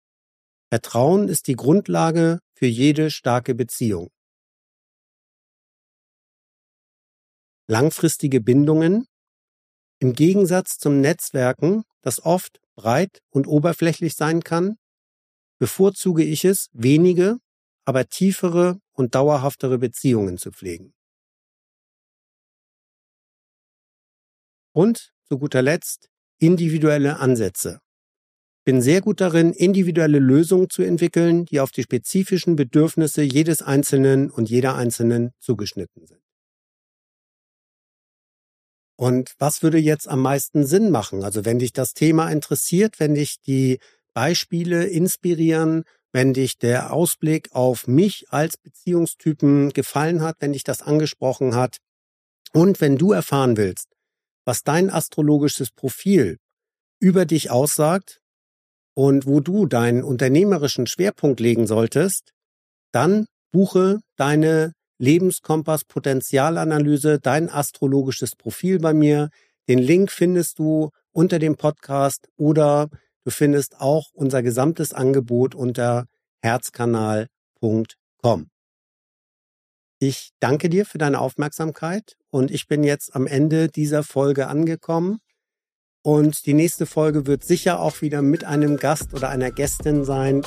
Vertrauen 0.70 1.28
ist 1.28 1.46
die 1.46 1.56
Grundlage 1.56 2.40
für 2.52 2.66
jede 2.66 3.10
starke 3.10 3.54
Beziehung. 3.54 4.10
Langfristige 7.66 8.42
Bindungen. 8.42 9.06
Im 9.98 10.12
Gegensatz 10.12 10.78
zum 10.78 11.00
Netzwerken, 11.00 11.84
das 12.02 12.22
oft 12.22 12.60
breit 12.76 13.22
und 13.30 13.46
oberflächlich 13.46 14.14
sein 14.14 14.42
kann, 14.44 14.76
bevorzuge 15.58 16.22
ich 16.22 16.44
es, 16.44 16.68
wenige, 16.72 17.38
aber 17.86 18.06
tiefere 18.06 18.78
und 18.92 19.14
dauerhaftere 19.14 19.78
Beziehungen 19.78 20.36
zu 20.36 20.52
pflegen. 20.52 20.92
Und 24.78 25.10
zu 25.24 25.40
guter 25.40 25.60
Letzt 25.60 26.08
individuelle 26.38 27.18
Ansätze. 27.18 27.80
Bin 28.64 28.80
sehr 28.80 29.00
gut 29.00 29.20
darin, 29.20 29.52
individuelle 29.52 30.20
Lösungen 30.20 30.70
zu 30.70 30.82
entwickeln, 30.82 31.46
die 31.46 31.58
auf 31.58 31.72
die 31.72 31.82
spezifischen 31.82 32.54
Bedürfnisse 32.54 33.22
jedes 33.22 33.60
Einzelnen 33.60 34.30
und 34.30 34.48
jeder 34.48 34.76
Einzelnen 34.76 35.32
zugeschnitten 35.40 36.06
sind. 36.06 36.22
Und 38.96 39.34
was 39.40 39.64
würde 39.64 39.78
jetzt 39.78 40.06
am 40.06 40.22
meisten 40.22 40.64
Sinn 40.64 40.92
machen? 40.92 41.24
Also 41.24 41.44
wenn 41.44 41.58
dich 41.58 41.72
das 41.72 41.92
Thema 41.92 42.30
interessiert, 42.30 43.00
wenn 43.00 43.16
dich 43.16 43.40
die 43.40 43.80
Beispiele 44.14 44.86
inspirieren, 44.86 45.82
wenn 46.12 46.34
dich 46.34 46.56
der 46.56 46.92
Ausblick 46.92 47.48
auf 47.50 47.88
mich 47.88 48.26
als 48.30 48.56
Beziehungstypen 48.56 49.70
gefallen 49.70 50.22
hat, 50.22 50.36
wenn 50.38 50.52
dich 50.52 50.62
das 50.62 50.82
angesprochen 50.82 51.56
hat 51.56 51.78
und 52.52 52.80
wenn 52.80 52.96
du 52.96 53.10
erfahren 53.10 53.56
willst, 53.56 53.97
was 54.48 54.64
dein 54.64 54.88
astrologisches 54.88 55.70
Profil 55.70 56.38
über 57.00 57.26
dich 57.26 57.50
aussagt 57.50 58.22
und 58.94 59.26
wo 59.26 59.40
du 59.40 59.66
deinen 59.66 60.02
unternehmerischen 60.02 60.86
Schwerpunkt 60.86 61.38
legen 61.38 61.66
solltest, 61.66 62.32
dann 62.90 63.26
buche 63.52 64.00
deine 64.16 64.72
Lebenskompass 64.98 65.84
Potenzialanalyse, 65.84 67.20
dein 67.20 67.50
astrologisches 67.50 68.36
Profil 68.36 68.78
bei 68.78 68.94
mir. 68.94 69.28
Den 69.68 69.80
Link 69.80 70.10
findest 70.10 70.58
du 70.58 70.88
unter 71.12 71.38
dem 71.38 71.56
Podcast 71.56 72.26
oder 72.38 72.88
du 73.24 73.30
findest 73.30 73.82
auch 73.82 74.06
unser 74.14 74.42
gesamtes 74.42 74.94
Angebot 74.94 75.54
unter 75.54 76.06
herzkanal.com. 76.40 78.48
Ich 80.00 80.30
danke 80.38 80.68
dir 80.68 80.86
für 80.86 80.98
deine 80.98 81.18
Aufmerksamkeit 81.20 82.16
und 82.30 82.52
ich 82.52 82.68
bin 82.68 82.84
jetzt 82.84 83.16
am 83.16 83.26
Ende 83.26 83.66
dieser 83.66 84.04
Folge 84.04 84.46
angekommen. 84.46 85.18
Und 86.02 86.46
die 86.46 86.54
nächste 86.54 86.86
Folge 86.86 87.26
wird 87.26 87.42
sicher 87.42 87.80
auch 87.80 88.00
wieder 88.00 88.22
mit 88.22 88.44
einem 88.44 88.76
Gast 88.76 89.12
oder 89.12 89.28
einer 89.28 89.50
Gästin 89.50 90.04
sein. 90.04 90.42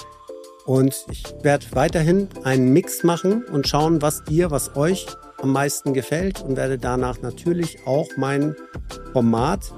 Und 0.66 1.06
ich 1.12 1.26
werde 1.42 1.66
weiterhin 1.72 2.30
einen 2.46 2.72
Mix 2.72 3.04
machen 3.04 3.44
und 3.44 3.68
schauen, 3.68 4.02
was 4.02 4.24
dir, 4.24 4.52
was 4.52 4.78
euch 4.78 5.06
am 5.40 5.52
meisten 5.52 5.94
gefällt 5.94 6.42
und 6.42 6.56
werde 6.56 6.78
danach 6.78 7.22
natürlich 7.22 7.86
auch 7.86 8.08
mein 8.16 8.56
Format 9.12 9.74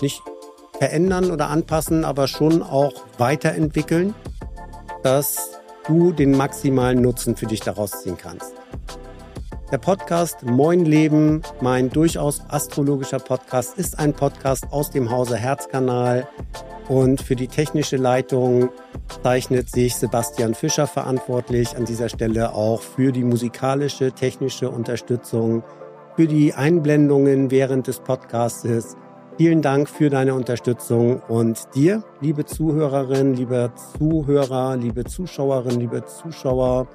nicht 0.00 0.22
verändern 0.78 1.30
oder 1.30 1.50
anpassen, 1.50 2.06
aber 2.06 2.28
schon 2.28 2.62
auch 2.62 3.04
weiterentwickeln, 3.18 4.14
dass 5.02 5.50
du 5.86 6.12
den 6.12 6.30
maximalen 6.30 7.02
Nutzen 7.02 7.36
für 7.36 7.46
dich 7.46 7.60
daraus 7.60 8.02
ziehen 8.02 8.16
kannst. 8.16 8.54
Der 9.70 9.76
Podcast 9.76 10.44
Moin 10.44 10.86
Leben, 10.86 11.42
mein 11.60 11.90
durchaus 11.90 12.40
astrologischer 12.48 13.18
Podcast, 13.18 13.76
ist 13.76 13.98
ein 13.98 14.14
Podcast 14.14 14.66
aus 14.70 14.88
dem 14.88 15.10
Hause 15.10 15.36
Herzkanal. 15.36 16.26
Und 16.88 17.20
für 17.20 17.36
die 17.36 17.48
technische 17.48 17.98
Leitung 17.98 18.70
zeichnet 19.22 19.68
sich 19.68 19.94
Sebastian 19.96 20.54
Fischer 20.54 20.86
verantwortlich. 20.86 21.76
An 21.76 21.84
dieser 21.84 22.08
Stelle 22.08 22.54
auch 22.54 22.80
für 22.80 23.12
die 23.12 23.24
musikalische, 23.24 24.12
technische 24.12 24.70
Unterstützung, 24.70 25.62
für 26.16 26.26
die 26.26 26.54
Einblendungen 26.54 27.50
während 27.50 27.88
des 27.88 28.00
Podcastes. 28.00 28.96
Vielen 29.36 29.60
Dank 29.60 29.90
für 29.90 30.08
deine 30.08 30.32
Unterstützung 30.34 31.20
und 31.28 31.68
dir, 31.74 32.02
liebe 32.22 32.46
Zuhörerin, 32.46 33.34
lieber 33.34 33.72
Zuhörer, 33.76 34.76
liebe 34.76 35.04
Zuschauerin, 35.04 35.78
liebe 35.78 36.06
Zuschauer, 36.06 36.88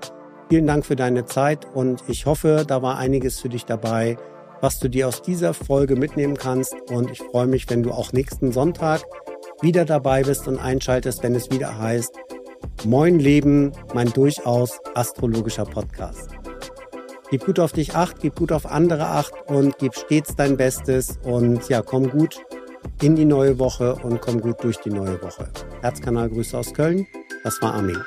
Vielen 0.50 0.68
Dank 0.68 0.86
für 0.86 0.96
deine 0.96 1.26
Zeit 1.26 1.66
und 1.74 2.04
ich 2.08 2.26
hoffe, 2.26 2.66
da 2.68 2.82
war 2.82 2.98
einiges 2.98 3.40
für 3.40 3.50
dich 3.50 3.66
dabei, 3.66 4.18
was 4.62 4.80
du 4.80 4.90
dir 4.90 5.08
aus 5.08 5.22
dieser 5.22 5.54
Folge 5.54 5.96
mitnehmen 5.96 6.38
kannst. 6.38 6.76
Und 6.92 7.12
ich 7.12 7.20
freue 7.20 7.48
mich, 7.48 7.70
wenn 7.70 7.84
du 7.84 7.92
auch 7.92 8.14
nächsten 8.14 8.52
Sonntag 8.52 9.02
wieder 9.62 9.86
dabei 9.86 10.24
bist 10.24 10.48
und 10.48 10.60
einschaltest, 10.60 11.24
wenn 11.24 11.36
es 11.36 11.50
wieder 11.50 11.78
heißt 11.78 12.18
Moin 12.86 13.20
Leben, 13.20 13.72
mein 13.94 14.12
durchaus 14.12 14.80
astrologischer 14.94 15.66
Podcast. 15.66 16.30
Gib 17.30 17.46
gut 17.46 17.60
auf 17.60 17.72
dich 17.72 17.96
acht, 17.96 18.20
gib 18.20 18.36
gut 18.36 18.52
auf 18.52 18.66
andere 18.66 19.08
acht 19.08 19.34
und 19.48 19.78
gib 19.80 19.96
stets 19.96 20.36
dein 20.36 20.58
Bestes 20.58 21.18
und 21.24 21.68
ja, 21.70 21.82
komm 21.82 22.10
gut 22.10 22.42
in 23.02 23.16
die 23.16 23.26
neue 23.26 23.58
Woche 23.58 23.96
und 23.96 24.22
komm 24.22 24.42
gut 24.42 24.64
durch 24.64 24.78
die 24.78 24.92
neue 24.92 25.22
Woche. 25.22 25.48
Herzkanal 25.82 26.30
Grüße 26.30 26.58
aus 26.58 26.74
Köln. 26.74 27.08
Das 27.44 27.62
war 27.62 27.74
Armin. 27.74 27.98